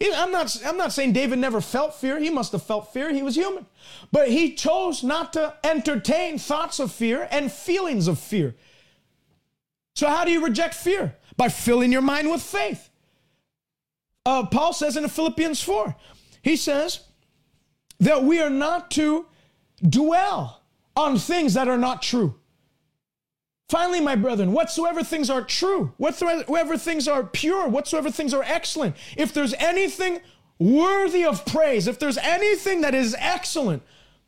[0.00, 2.18] I'm not, I'm not saying David never felt fear.
[2.18, 3.12] He must have felt fear.
[3.12, 3.66] He was human.
[4.10, 8.56] But he chose not to entertain thoughts of fear and feelings of fear.
[9.94, 11.16] So, how do you reject fear?
[11.36, 12.88] By filling your mind with faith.
[14.24, 15.94] Uh, Paul says in the Philippians 4,
[16.42, 17.00] he says
[18.02, 19.26] that we are not to
[19.88, 20.62] dwell
[20.96, 22.34] on things that are not true.
[23.68, 28.94] Finally, my brethren, whatsoever things are true, whatsoever things are pure, whatsoever things are excellent,
[29.16, 30.20] if there's anything
[30.58, 33.82] worthy of praise, if there's anything that is excellent,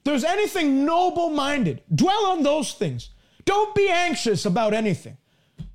[0.04, 3.10] there's anything noble minded, dwell on those things.
[3.44, 5.18] Don't be anxious about anything.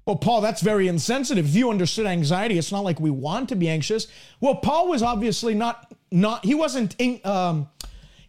[0.06, 1.46] Well, Paul, that's very insensitive.
[1.46, 4.08] If you understood anxiety, it's not like we want to be anxious.
[4.40, 6.96] Well, Paul was obviously not not he wasn't
[7.26, 7.70] um,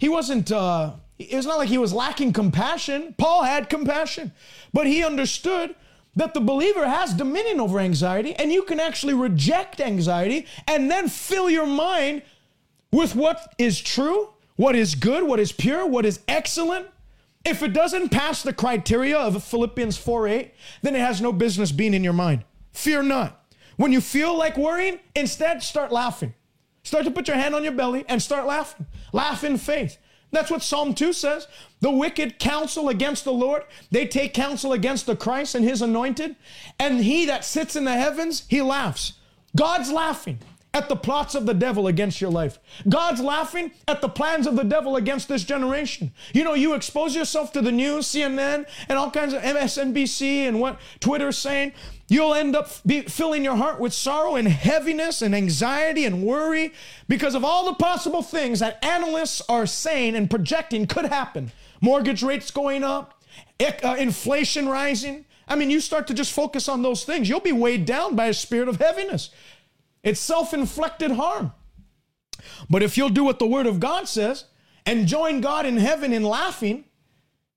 [0.00, 3.14] he wasn't uh, it's not like he was lacking compassion.
[3.18, 4.32] Paul had compassion,
[4.72, 5.74] but he understood
[6.16, 11.08] that the believer has dominion over anxiety, and you can actually reject anxiety and then
[11.08, 12.22] fill your mind
[12.90, 16.86] with what is true, what is good, what is pure, what is excellent.
[17.44, 21.72] If it doesn't pass the criteria of Philippians 4 8, then it has no business
[21.72, 22.44] being in your mind.
[22.72, 23.44] Fear not.
[23.76, 26.34] When you feel like worrying, instead start laughing.
[26.90, 28.84] Start to put your hand on your belly and start laughing.
[29.12, 29.96] Laugh in faith.
[30.32, 31.46] That's what Psalm 2 says.
[31.78, 33.62] The wicked counsel against the Lord.
[33.92, 36.34] They take counsel against the Christ and his anointed.
[36.80, 39.12] And he that sits in the heavens, he laughs.
[39.54, 40.40] God's laughing
[40.72, 42.58] at the plots of the devil against your life.
[42.88, 46.12] God's laughing at the plans of the devil against this generation.
[46.32, 50.60] You know, you expose yourself to the news, CNN, and all kinds of MSNBC and
[50.60, 51.72] what Twitter's saying.
[52.08, 56.72] You'll end up filling your heart with sorrow and heaviness and anxiety and worry
[57.08, 61.50] because of all the possible things that analysts are saying and projecting could happen.
[61.80, 63.22] Mortgage rates going up,
[63.60, 65.24] uh, inflation rising.
[65.48, 67.28] I mean, you start to just focus on those things.
[67.28, 69.30] You'll be weighed down by a spirit of heaviness.
[70.02, 71.52] It's self inflicted harm.
[72.68, 74.44] But if you'll do what the Word of God says
[74.86, 76.84] and join God in heaven in laughing,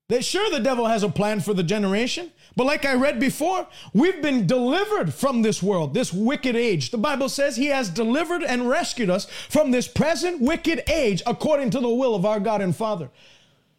[0.08, 3.66] that sure the devil has a plan for the generation, but like I read before,
[3.94, 6.90] we've been delivered from this world, this wicked age.
[6.90, 11.70] The Bible says he has delivered and rescued us from this present wicked age according
[11.70, 13.10] to the will of our God and Father.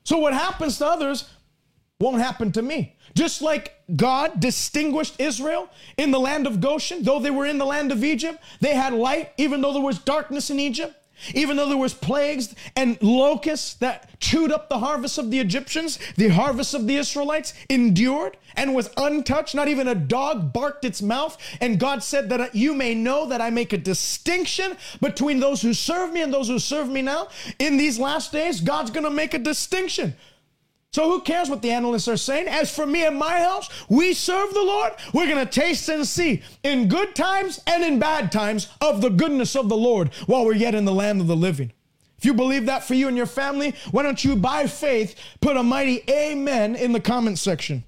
[0.04, 1.30] So what happens to others
[2.00, 2.96] won't happen to me.
[3.16, 7.66] Just like God distinguished Israel in the land of Goshen, though they were in the
[7.66, 10.94] land of Egypt, they had light even though there was darkness in Egypt.
[11.34, 15.98] Even though there was plagues and locusts that chewed up the harvest of the Egyptians,
[16.18, 19.56] the harvest of the Israelites endured and was untouched.
[19.56, 21.38] Not even a dog barked its mouth.
[21.62, 25.74] And God said that you may know that I make a distinction between those who
[25.74, 27.30] serve me and those who serve me now.
[27.60, 30.16] In these last days, God's going to make a distinction.
[30.96, 32.48] So who cares what the analysts are saying?
[32.48, 34.94] As for me and my house, we serve the Lord.
[35.14, 39.10] We're going to taste and see in good times and in bad times of the
[39.10, 41.74] goodness of the Lord while we're yet in the land of the living.
[42.18, 45.58] If you believe that for you and your family, why don't you by faith put
[45.58, 47.84] a mighty amen in the comment section?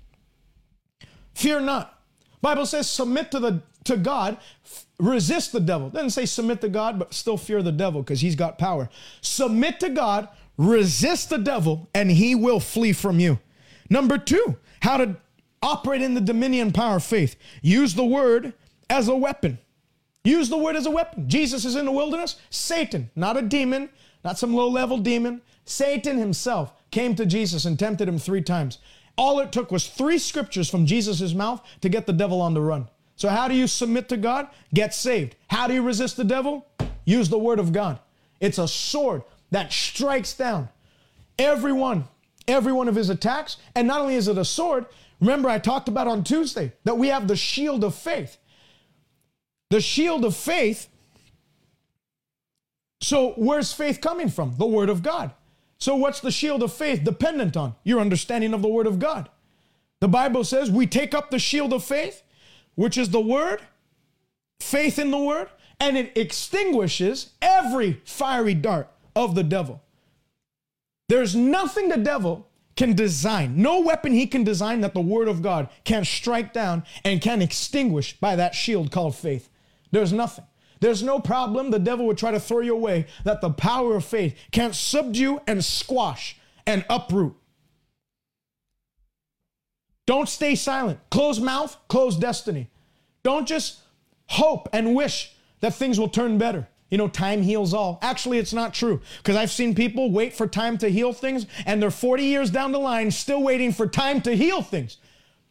[1.34, 1.98] Fear not.
[2.42, 4.36] Bible says submit to the to God,
[5.00, 5.90] resist the devil.
[5.90, 8.90] Doesn't say submit to God, but still fear the devil because he's got power.
[9.22, 10.28] Submit to God,
[10.58, 13.40] Resist the devil and he will flee from you.
[13.90, 15.18] Number two, how to
[15.62, 17.36] operate in the dominion power of faith.
[17.62, 18.54] Use the word
[18.90, 19.60] as a weapon.
[20.24, 21.30] Use the word as a weapon.
[21.30, 22.36] Jesus is in the wilderness.
[22.50, 23.90] Satan, not a demon,
[24.24, 25.42] not some low level demon.
[25.66, 28.80] Satan himself came to Jesus and tempted him three times.
[29.18, 32.62] All it took was three scriptures from Jesus' mouth to get the devil on the
[32.62, 32.90] run.
[33.16, 34.48] So, how do you submit to God?
[34.74, 35.36] Get saved.
[35.48, 36.68] How do you resist the devil?
[37.04, 38.00] Use the word of God.
[38.40, 40.70] It's a sword that strikes down
[41.40, 42.08] every one,
[42.48, 43.58] every one of his attacks.
[43.76, 44.86] And not only is it a sword,
[45.20, 48.38] remember I talked about on Tuesday that we have the shield of faith.
[49.70, 50.88] The shield of faith.
[53.02, 54.56] So, where's faith coming from?
[54.58, 55.32] The word of God.
[55.78, 57.76] So, what's the shield of faith dependent on?
[57.84, 59.30] Your understanding of the Word of God.
[60.00, 62.24] The Bible says we take up the shield of faith,
[62.76, 63.62] which is the Word,
[64.60, 69.82] faith in the Word, and it extinguishes every fiery dart of the devil.
[71.10, 75.42] There's nothing the devil can design, no weapon he can design that the Word of
[75.42, 79.50] God can strike down and can extinguish by that shield called faith.
[79.92, 80.46] There's nothing.
[80.80, 84.06] There's no problem the devil would try to throw your way that the power of
[84.06, 86.38] faith can't subdue and squash
[86.68, 87.36] and uproot.
[90.06, 91.00] Don't stay silent.
[91.10, 92.70] Close mouth, close destiny.
[93.24, 93.80] Don't just
[94.28, 96.68] hope and wish that things will turn better.
[96.90, 98.00] You know, time heals all.
[98.02, 101.82] Actually, it's not true because I've seen people wait for time to heal things and
[101.82, 104.98] they're 40 years down the line still waiting for time to heal things.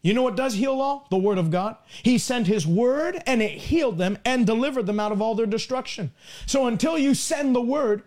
[0.03, 1.07] You know what does heal all?
[1.11, 1.77] The Word of God.
[2.03, 5.47] He sent His Word and it healed them and delivered them out of all their
[5.47, 6.13] destruction.
[6.47, 8.03] So until you send the Word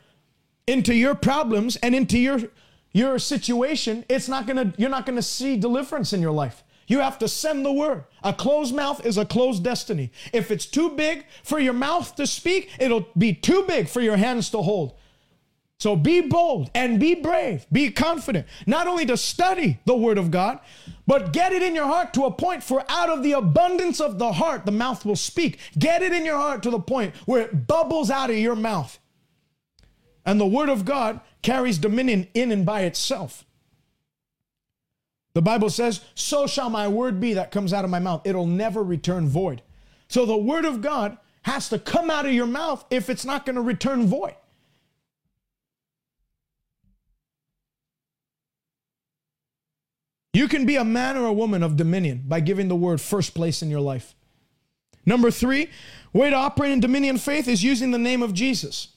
[0.66, 2.40] into your problems and into your,
[2.94, 6.64] your situation, it's not gonna, you're not gonna see deliverance in your life.
[6.90, 8.06] You have to send the word.
[8.24, 10.12] A closed mouth is a closed destiny.
[10.34, 14.18] If it's too big for your mouth to speak, it'll be too big for your
[14.18, 14.96] hands to hold.
[15.80, 20.32] So be bold and be brave, be confident, not only to study the word of
[20.32, 20.60] God,
[21.06, 24.18] but get it in your heart to a point for out of the abundance of
[24.18, 25.60] the heart, the mouth will speak.
[25.78, 29.00] Get it in your heart to the point where it bubbles out of your mouth.
[30.26, 33.46] And the word of God carries dominion in and by itself.
[35.40, 38.24] The Bible says, So shall my word be that comes out of my mouth.
[38.26, 39.62] It'll never return void.
[40.10, 43.46] So the word of God has to come out of your mouth if it's not
[43.46, 44.36] going to return void.
[50.34, 53.34] You can be a man or a woman of dominion by giving the word first
[53.34, 54.16] place in your life.
[55.06, 55.70] Number three,
[56.12, 58.90] way to operate in dominion faith is using the name of Jesus.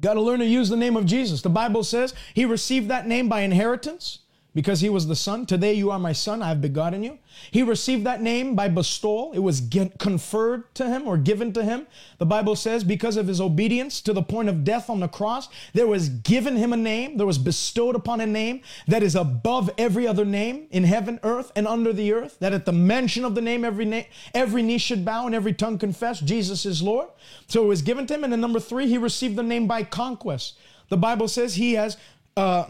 [0.00, 1.42] Got to learn to use the name of Jesus.
[1.42, 4.20] The Bible says he received that name by inheritance
[4.54, 5.46] because he was the son.
[5.46, 7.18] Today you are my son, I have begotten you.
[7.50, 9.32] He received that name by bestowal.
[9.32, 9.62] It was
[9.98, 11.86] conferred to him or given to him.
[12.18, 15.48] The Bible says because of his obedience to the point of death on the cross,
[15.72, 19.70] there was given him a name, there was bestowed upon a name that is above
[19.78, 23.34] every other name in heaven, earth, and under the earth, that at the mention of
[23.34, 27.08] the name every name every knee should bow and every tongue confess Jesus is Lord.
[27.48, 29.82] So it was given to him and then number 3, he received the name by
[29.82, 30.58] conquest.
[30.88, 31.96] The Bible says he has
[32.36, 32.66] uh,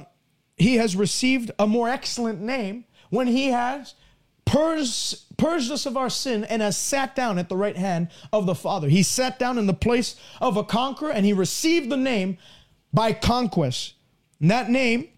[0.57, 3.95] he has received a more excellent name when he has
[4.45, 8.47] purged, purged us of our sin and has sat down at the right hand of
[8.47, 8.89] the Father.
[8.89, 12.39] He sat down in the place of a conqueror and he received the name
[12.93, 13.95] by conquest.
[14.41, 15.09] And that name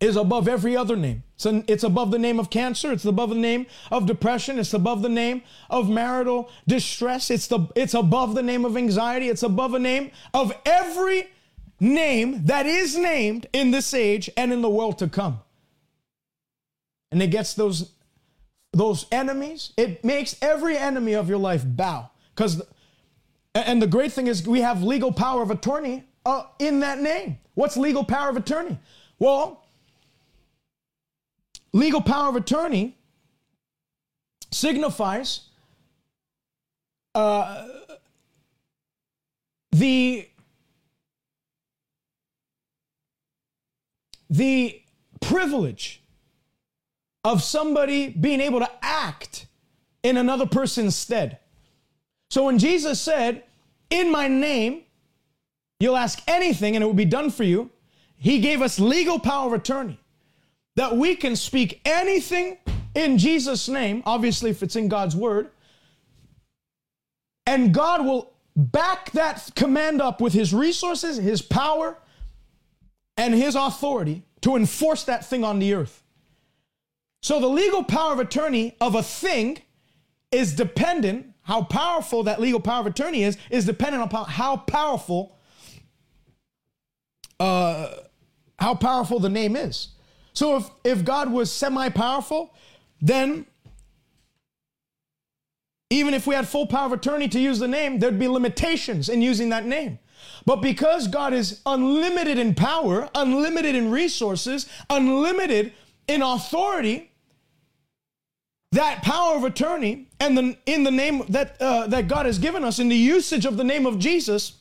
[0.00, 1.22] is above every other name.
[1.36, 2.92] So it's above the name of cancer.
[2.92, 4.58] It's above the name of depression.
[4.58, 7.30] It's above the name of marital distress.
[7.30, 9.28] It's the it's above the name of anxiety.
[9.28, 11.28] It's above a name of every
[11.82, 15.40] name that is named in this age and in the world to come.
[17.10, 17.90] And it gets those
[18.74, 22.08] those enemies, it makes every enemy of your life bow.
[22.34, 22.62] Because
[23.54, 27.38] and the great thing is we have legal power of attorney uh, in that name.
[27.54, 28.78] What's legal power of attorney?
[29.18, 29.62] Well,
[31.72, 32.96] legal power of attorney
[34.50, 35.40] signifies
[37.14, 37.68] uh,
[39.72, 40.28] the
[44.32, 44.80] the
[45.20, 46.02] privilege
[47.22, 49.46] of somebody being able to act
[50.02, 51.38] in another person's stead.
[52.30, 53.44] So when Jesus said,
[53.90, 54.82] In my name,
[55.78, 57.70] you'll ask anything and it will be done for you,
[58.16, 60.00] he gave us legal power of attorney
[60.76, 62.56] that we can speak anything
[62.94, 65.50] in Jesus' name, obviously, if it's in God's word,
[67.46, 71.98] and God will back that command up with his resources, his power,
[73.16, 76.02] and his authority to enforce that thing on the earth.
[77.22, 79.58] So the legal power of attorney of a thing
[80.32, 85.38] is dependent, how powerful that legal power of attorney is, is dependent upon how powerful
[87.38, 87.88] uh,
[88.60, 89.88] how powerful the name is.
[90.32, 92.54] So if, if God was semi-powerful,
[93.00, 93.46] then
[95.90, 99.08] even if we had full power of attorney to use the name, there'd be limitations
[99.08, 99.98] in using that name.
[100.44, 105.72] But because God is unlimited in power, unlimited in resources, unlimited
[106.08, 107.10] in authority,
[108.72, 112.64] that power of attorney, and the, in the name that, uh, that God has given
[112.64, 114.54] us, in the usage of the name of Jesus,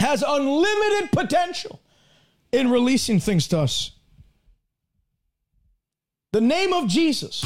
[0.00, 1.80] has unlimited potential
[2.52, 3.92] in releasing things to us.
[6.32, 7.44] The name of Jesus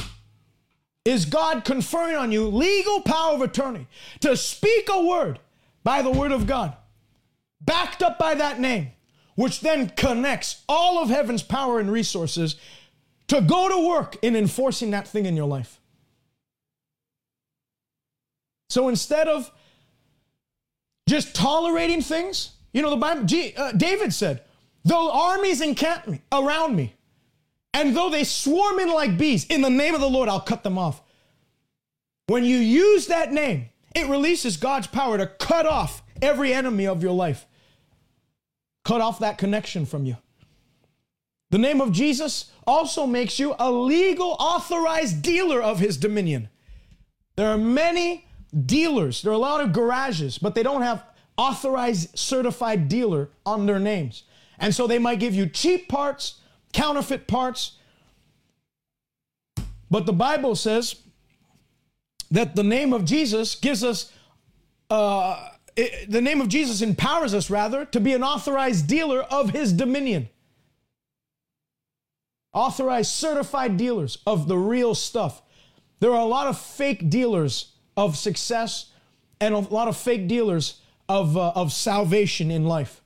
[1.04, 3.86] is God conferring on you legal power of attorney
[4.20, 5.38] to speak a word
[5.82, 6.76] by the word of God,
[7.64, 8.92] backed up by that name,
[9.34, 12.56] which then connects all of heaven's power and resources
[13.28, 15.80] to go to work in enforcing that thing in your life.
[18.68, 19.50] So instead of
[21.08, 24.42] just tolerating things, you know, the Bible, G, uh, David said,
[24.84, 26.94] though armies encamp me, around me,
[27.74, 30.62] and though they swarm in like bees, in the name of the Lord, I'll cut
[30.62, 31.02] them off.
[32.26, 37.02] When you use that name, it releases God's power to cut off every enemy of
[37.02, 37.46] your life.
[38.84, 40.16] Cut off that connection from you.
[41.50, 46.48] The name of Jesus also makes you a legal authorized dealer of his dominion.
[47.36, 48.26] There are many
[48.66, 51.04] dealers, there are a lot of garages, but they don't have
[51.36, 54.24] authorized certified dealer on their names.
[54.58, 56.40] And so they might give you cheap parts
[56.72, 57.72] counterfeit parts.
[59.90, 60.96] But the Bible says
[62.30, 64.10] that the name of Jesus gives us,
[64.88, 69.50] uh, it, the name of Jesus empowers us, rather, to be an authorized dealer of
[69.50, 70.28] his dominion.
[72.52, 75.42] Authorized, certified dealers of the real stuff.
[76.00, 78.90] There are a lot of fake dealers of success
[79.40, 83.02] and a lot of fake dealers of, uh, of salvation in life.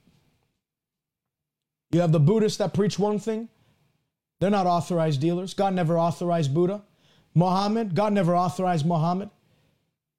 [1.93, 3.49] You have the Buddhists that preach one thing,
[4.41, 5.55] they're not authorized dealers.
[5.55, 6.83] God never authorized Buddha.
[7.35, 9.31] Muhammad, God never authorized Muhammad.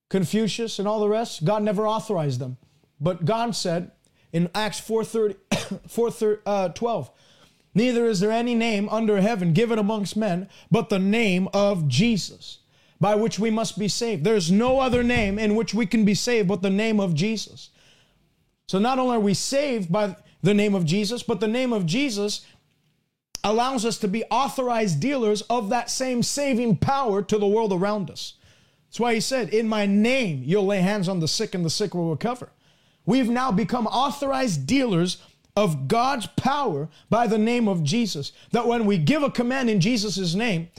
[0.09, 2.57] Confucius and all the rest, God never authorized them.
[2.99, 3.91] But God said
[4.31, 5.35] in Acts 4:30,
[5.87, 7.11] 4, uh, 12,
[7.73, 12.59] Neither is there any name under heaven given amongst men but the name of Jesus,
[12.99, 14.23] by which we must be saved.
[14.23, 17.69] There's no other name in which we can be saved but the name of Jesus.
[18.67, 21.85] So not only are we saved by the name of Jesus, but the name of
[21.85, 22.45] Jesus
[23.43, 28.09] allows us to be authorized dealers of that same saving power to the world around
[28.09, 28.33] us.
[28.97, 31.69] That's why he said, In my name, you'll lay hands on the sick and the
[31.69, 32.49] sick will recover.
[33.05, 35.17] We've now become authorized dealers
[35.55, 38.31] of God's power by the name of Jesus.
[38.53, 40.69] That when we give a command in Jesus' name,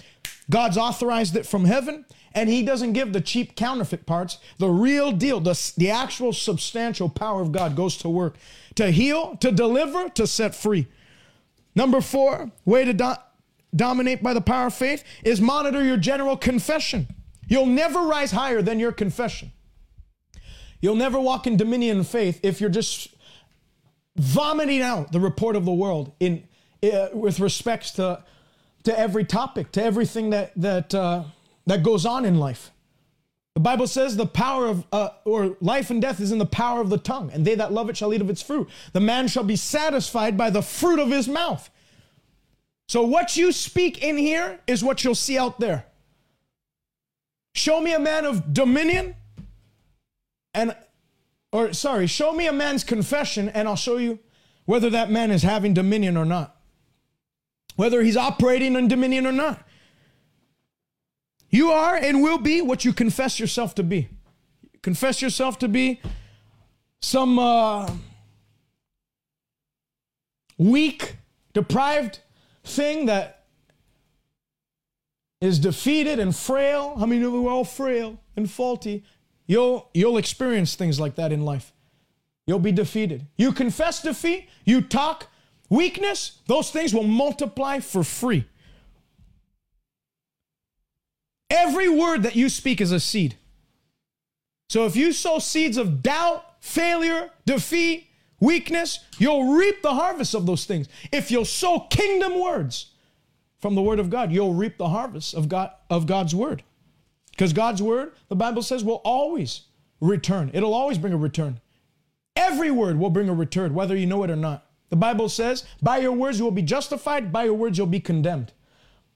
[0.50, 4.38] God's authorized it from heaven, and He doesn't give the cheap counterfeit parts.
[4.58, 8.34] The real deal, the, the actual substantial power of God goes to work
[8.74, 10.88] to heal, to deliver, to set free.
[11.76, 13.14] Number four, way to do-
[13.76, 17.06] dominate by the power of faith is monitor your general confession.
[17.48, 19.52] You'll never rise higher than your confession.
[20.80, 23.08] You'll never walk in dominion faith if you're just
[24.16, 26.46] vomiting out the report of the world in
[26.82, 28.22] uh, with respects to
[28.84, 31.24] to every topic, to everything that that uh,
[31.66, 32.70] that goes on in life.
[33.54, 36.80] The Bible says the power of uh, or life and death is in the power
[36.80, 38.68] of the tongue, and they that love it shall eat of its fruit.
[38.92, 41.68] The man shall be satisfied by the fruit of his mouth.
[42.86, 45.87] So what you speak in here is what you'll see out there.
[47.58, 49.16] Show me a man of dominion
[50.54, 50.76] and
[51.50, 54.20] or sorry, show me a man's confession and I'll show you
[54.64, 56.56] whether that man is having dominion or not.
[57.74, 59.66] Whether he's operating in dominion or not.
[61.50, 64.08] You are and will be what you confess yourself to be.
[64.82, 66.00] Confess yourself to be
[67.00, 67.90] some uh,
[70.58, 71.16] weak,
[71.54, 72.20] deprived
[72.62, 73.37] thing that
[75.40, 76.96] is defeated and frail.
[76.96, 79.04] How I mean, we're all frail and faulty.
[79.46, 81.72] You'll, you'll experience things like that in life.
[82.46, 83.26] You'll be defeated.
[83.36, 85.28] You confess defeat, you talk
[85.68, 88.46] weakness, those things will multiply for free.
[91.50, 93.36] Every word that you speak is a seed.
[94.68, 98.08] So if you sow seeds of doubt, failure, defeat,
[98.40, 100.88] weakness, you'll reap the harvest of those things.
[101.10, 102.92] If you'll sow kingdom words
[103.58, 106.62] from the word of God, you'll reap the harvest of God of God's word.
[107.30, 109.62] Because God's word, the Bible says, will always
[110.00, 110.50] return.
[110.52, 111.60] It'll always bring a return.
[112.36, 114.66] Every word will bring a return, whether you know it or not.
[114.90, 118.00] The Bible says, by your words you will be justified, by your words you'll be
[118.00, 118.52] condemned.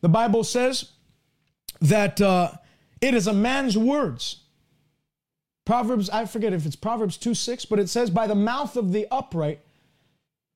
[0.01, 0.91] The Bible says
[1.81, 2.53] that uh,
[3.01, 4.41] it is a man's words.
[5.65, 8.93] Proverbs, I forget if it's Proverbs 2 6, but it says, By the mouth of
[8.93, 9.61] the upright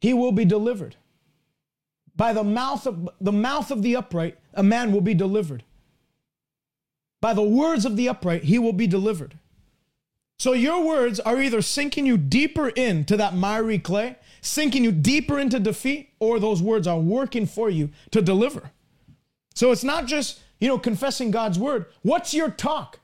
[0.00, 0.96] he will be delivered.
[2.16, 5.64] By the mouth of the mouth of the upright, a man will be delivered.
[7.20, 9.38] By the words of the upright, he will be delivered.
[10.38, 15.38] So your words are either sinking you deeper into that miry clay, sinking you deeper
[15.38, 18.70] into defeat, or those words are working for you to deliver.
[19.54, 21.86] So it's not just, you know, confessing God's word.
[22.02, 23.00] What's your talk?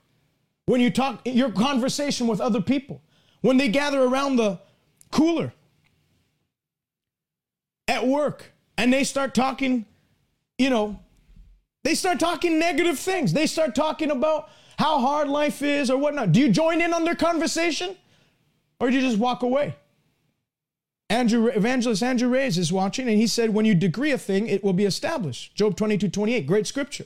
[0.65, 3.01] When you talk, your conversation with other people,
[3.41, 4.59] when they gather around the
[5.11, 5.53] cooler
[7.87, 9.85] at work and they start talking,
[10.57, 10.99] you know,
[11.83, 13.33] they start talking negative things.
[13.33, 16.31] They start talking about how hard life is or whatnot.
[16.31, 17.95] Do you join in on their conversation
[18.79, 19.75] or do you just walk away?
[21.09, 24.63] Andrew, evangelist Andrew Reyes is watching and he said, when you decree a thing, it
[24.63, 25.53] will be established.
[25.53, 27.05] Job 22, 28, great scripture.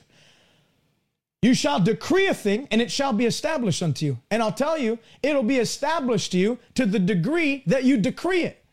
[1.42, 4.20] You shall decree a thing and it shall be established unto you.
[4.32, 8.44] And I'll tell you, it'll be established to you to the degree that you decree
[8.44, 8.64] it.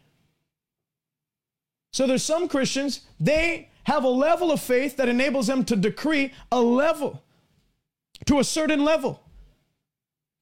[1.95, 6.33] So there's some Christians, they have a level of faith that enables them to decree
[6.51, 7.23] a level
[8.27, 9.23] to a certain level.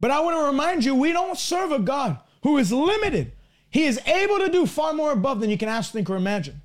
[0.00, 3.32] But I want to remind you, we don't serve a God who is limited.
[3.68, 6.62] He is able to do far more above than you can ask, think, or imagine,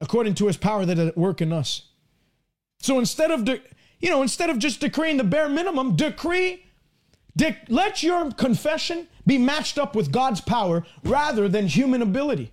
[0.00, 1.88] according to his power that is at work in us.
[2.78, 3.60] So instead of, de-
[3.98, 6.64] you know, instead of just decreeing the bare minimum, decree,
[7.36, 12.52] de- let your confession be matched up with God's power rather than human ability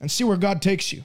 [0.00, 1.02] and see where God takes you.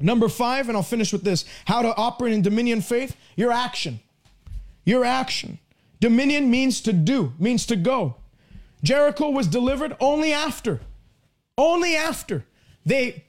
[0.00, 4.00] Number five, and I'll finish with this how to operate in dominion faith, your action.
[4.84, 5.58] Your action.
[6.00, 8.16] Dominion means to do, means to go.
[8.82, 10.80] Jericho was delivered only after,
[11.56, 12.44] only after
[12.84, 13.24] they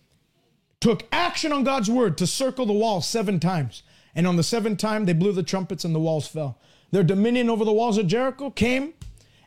[0.79, 3.83] took action on God's word to circle the wall seven times.
[4.13, 6.59] And on the seventh time, they blew the trumpets and the walls fell.
[6.91, 8.93] Their dominion over the walls of Jericho came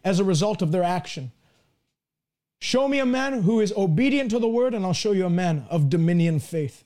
[0.05, 1.33] as a result of their action.
[2.61, 5.31] Show me a man who is obedient to the word, and I'll show you a
[5.31, 6.85] man of dominion faith.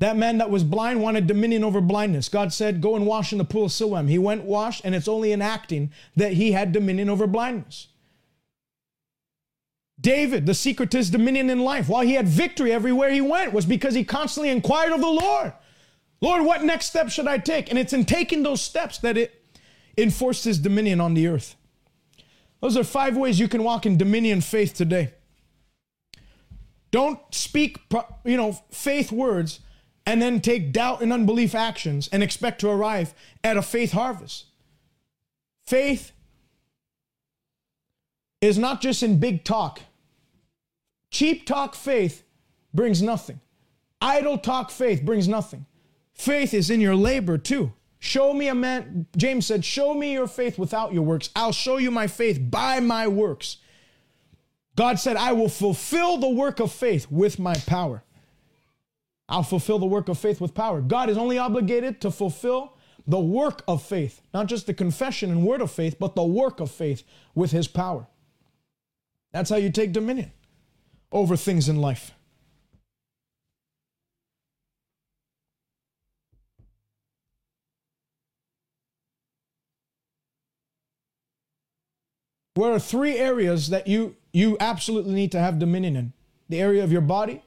[0.00, 2.28] That man that was blind wanted dominion over blindness.
[2.28, 4.08] God said, Go and wash in the pool of Siloam.
[4.08, 7.88] He went, washed, and it's only in acting that he had dominion over blindness.
[9.98, 13.54] David, the secret to his dominion in life, while he had victory everywhere he went,
[13.54, 15.52] was because he constantly inquired of the Lord.
[16.20, 17.70] Lord, what next step should I take?
[17.70, 19.42] And it's in taking those steps that it
[19.96, 21.56] enforced his dominion on the earth.
[22.64, 25.12] Those are five ways you can walk in dominion faith today.
[26.92, 27.78] Don't speak,
[28.24, 29.60] you know, faith words
[30.06, 33.12] and then take doubt and unbelief actions and expect to arrive
[33.44, 34.46] at a faith harvest.
[35.66, 36.12] Faith
[38.40, 39.80] is not just in big talk.
[41.10, 42.24] Cheap talk faith
[42.72, 43.40] brings nothing.
[44.00, 45.66] Idle talk faith brings nothing.
[46.14, 47.74] Faith is in your labor too.
[48.04, 51.30] Show me a man, James said, Show me your faith without your works.
[51.34, 53.56] I'll show you my faith by my works.
[54.76, 58.04] God said, I will fulfill the work of faith with my power.
[59.26, 60.82] I'll fulfill the work of faith with power.
[60.82, 62.76] God is only obligated to fulfill
[63.06, 66.60] the work of faith, not just the confession and word of faith, but the work
[66.60, 67.04] of faith
[67.34, 68.06] with his power.
[69.32, 70.30] That's how you take dominion
[71.10, 72.10] over things in life.
[82.54, 86.12] Where are three areas that you, you absolutely need to have dominion in?
[86.48, 87.42] The area of your body,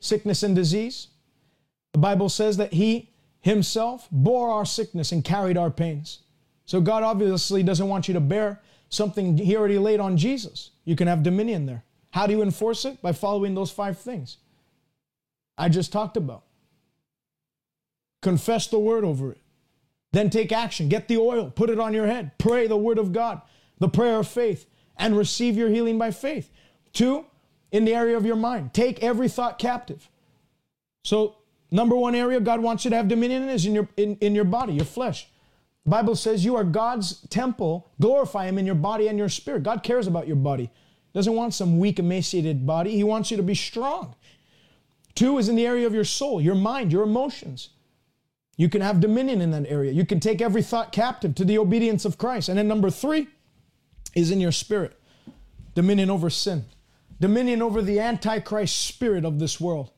[0.00, 1.08] sickness and disease,
[1.92, 3.10] the Bible says that He
[3.40, 6.20] Himself bore our sickness and carried our pains.
[6.64, 10.70] So God obviously doesn't want you to bear something He already laid on Jesus.
[10.84, 11.84] You can have dominion there.
[12.10, 13.02] How do you enforce it?
[13.02, 14.38] By following those five things
[15.58, 16.44] I just talked about.
[18.22, 19.40] Confess the word over it.
[20.12, 20.88] Then take action.
[20.88, 22.32] Get the oil, put it on your head.
[22.38, 23.42] Pray the word of God,
[23.78, 24.66] the prayer of faith,
[24.96, 26.50] and receive your healing by faith.
[26.92, 27.26] Two,
[27.72, 30.08] in the area of your mind, take every thought captive.
[31.02, 31.36] So
[31.70, 34.34] Number one area God wants you to have dominion in is in your, in, in
[34.34, 35.28] your body, your flesh.
[35.84, 37.90] The Bible says you are God's temple.
[38.00, 39.62] Glorify Him in your body and your spirit.
[39.62, 40.70] God cares about your body.
[41.12, 42.92] Doesn't want some weak, emaciated body.
[42.92, 44.14] He wants you to be strong.
[45.14, 47.70] Two is in the area of your soul, your mind, your emotions.
[48.58, 49.92] You can have dominion in that area.
[49.92, 52.48] You can take every thought captive to the obedience of Christ.
[52.48, 53.28] And then number three
[54.16, 54.98] is in your spirit
[55.76, 56.64] dominion over sin,
[57.20, 59.92] dominion over the antichrist spirit of this world.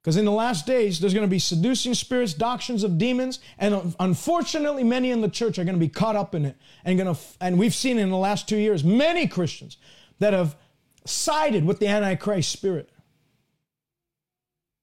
[0.00, 3.94] Because in the last days, there's going to be seducing spirits, doctrines of demons, and
[4.00, 6.56] unfortunately, many in the church are going to be caught up in it.
[6.84, 9.76] And, going to, and we've seen in the last two years many Christians
[10.18, 10.56] that have
[11.04, 12.88] sided with the Antichrist spirit.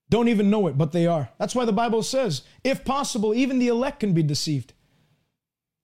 [0.08, 1.30] Don't even know it, but they are.
[1.38, 4.72] That's why the Bible says, if possible, even the elect can be deceived.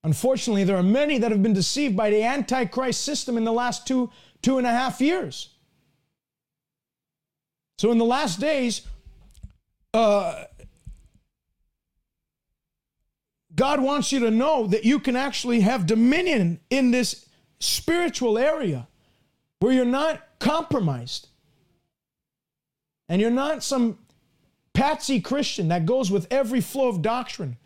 [0.06, 3.88] Unfortunately, there are many that have been deceived by the Antichrist system in the last
[3.88, 4.08] two,
[4.40, 5.48] two and a half years.
[7.78, 8.82] So in the last days,
[9.92, 10.44] uh,
[13.52, 17.26] God wants you to know that you can actually have dominion in this
[17.58, 18.86] spiritual area
[19.58, 21.26] where you're not compromised
[23.08, 23.98] and you're not some
[24.72, 27.56] patsy Christian that goes with every flow of doctrine,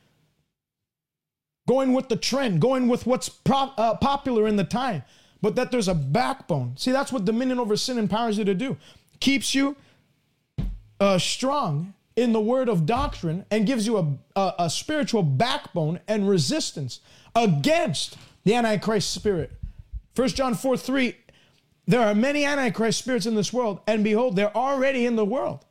[1.71, 5.05] going with the trend, going with what's pro- uh, popular in the time,
[5.41, 6.77] but that there's a backbone.
[6.77, 8.77] See, that's what dominion over sin empowers you to do.
[9.21, 9.77] Keeps you
[10.99, 16.01] uh, strong in the word of doctrine and gives you a, a, a spiritual backbone
[16.09, 16.99] and resistance
[17.37, 19.53] against the Antichrist spirit.
[20.17, 21.15] 1 John 4 3,
[21.87, 25.65] there are many Antichrist spirits in this world, and behold, they're already in the world.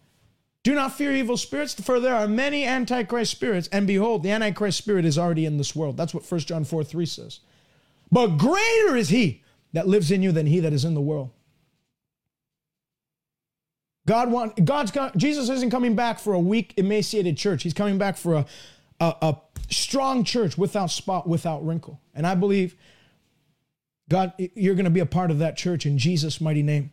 [0.64, 4.78] Do not fear evil spirits, for there are many Antichrist spirits, and behold, the Antichrist
[4.78, 5.96] spirit is already in this world.
[5.96, 7.40] That's what 1 John 4 3 says.
[8.12, 11.32] But greater is he that lives in you than he that is in the world.
[14.08, 17.64] God want God's Jesus isn't coming back for a weak, emaciated church.
[17.64, 18.46] He's coming back for a,
[19.00, 19.38] a, a
[19.70, 22.02] strong church without spot, without wrinkle.
[22.16, 22.76] And I believe
[24.10, 26.92] God, you're going to be a part of that church in Jesus' mighty name.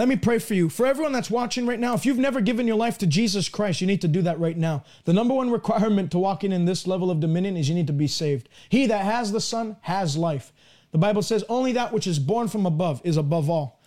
[0.00, 0.70] Let me pray for you.
[0.70, 3.82] For everyone that's watching right now, if you've never given your life to Jesus Christ,
[3.82, 4.82] you need to do that right now.
[5.04, 7.92] The number one requirement to walking in this level of dominion is you need to
[7.92, 8.48] be saved.
[8.70, 10.54] He that has the Son has life.
[10.92, 13.78] The Bible says only that which is born from above is above all.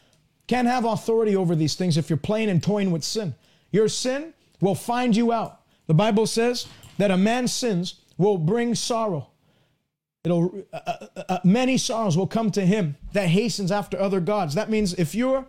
[0.45, 3.33] Can't have authority over these things if you're playing and toying with sin.
[3.71, 5.61] Your sin will find you out.
[5.87, 6.67] The Bible says
[6.99, 9.31] that a man's sins will bring sorrow.
[10.23, 14.19] It'll uh, uh, uh, uh, many sorrows will come to him that hastens after other
[14.19, 14.53] gods.
[14.53, 15.47] That means if you're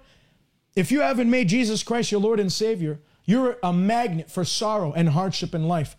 [0.76, 4.92] if you haven't made Jesus Christ your Lord and Savior, you're a magnet for sorrow
[4.92, 5.96] and hardship in life.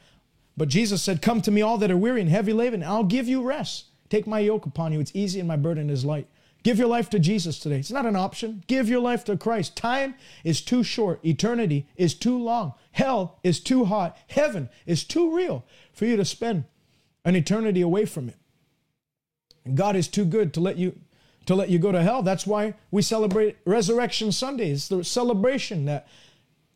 [0.58, 3.28] But Jesus said, "Come to me all that are weary and heavy laden, I'll give
[3.28, 3.86] you rest.
[4.10, 6.28] Take my yoke upon you; it's easy and my burden is light."
[6.64, 7.78] Give your life to Jesus today.
[7.78, 8.64] It's not an option.
[8.66, 9.76] Give your life to Christ.
[9.76, 11.24] Time is too short.
[11.24, 12.74] Eternity is too long.
[12.92, 14.18] Hell is too hot.
[14.28, 16.64] Heaven is too real for you to spend
[17.24, 18.38] an eternity away from it.
[19.64, 21.00] And God is too good to let you
[21.46, 22.24] to let you go to hell.
[22.24, 24.72] That's why we celebrate Resurrection Sunday.
[24.72, 26.08] It's the celebration that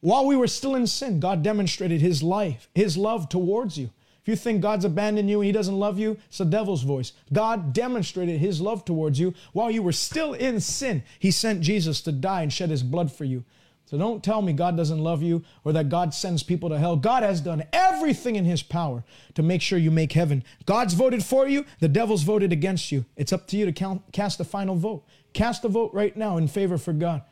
[0.01, 3.89] while we were still in sin, God demonstrated his life, his love towards you
[4.21, 7.13] If you think God's abandoned you and He doesn't love you, it's the devil's voice.
[7.31, 11.03] God demonstrated His love towards you while you were still in sin.
[11.19, 13.43] He sent Jesus to die and shed His blood for you.
[13.89, 16.95] So don't tell me God doesn't love you or that God sends people to hell.
[16.95, 19.03] God has done everything in His power
[19.33, 20.43] to make sure you make heaven.
[20.67, 23.05] God's voted for you, the devil's voted against you.
[23.17, 25.07] It's up to you to count, cast the final vote.
[25.33, 27.23] Cast a vote right now in favor for God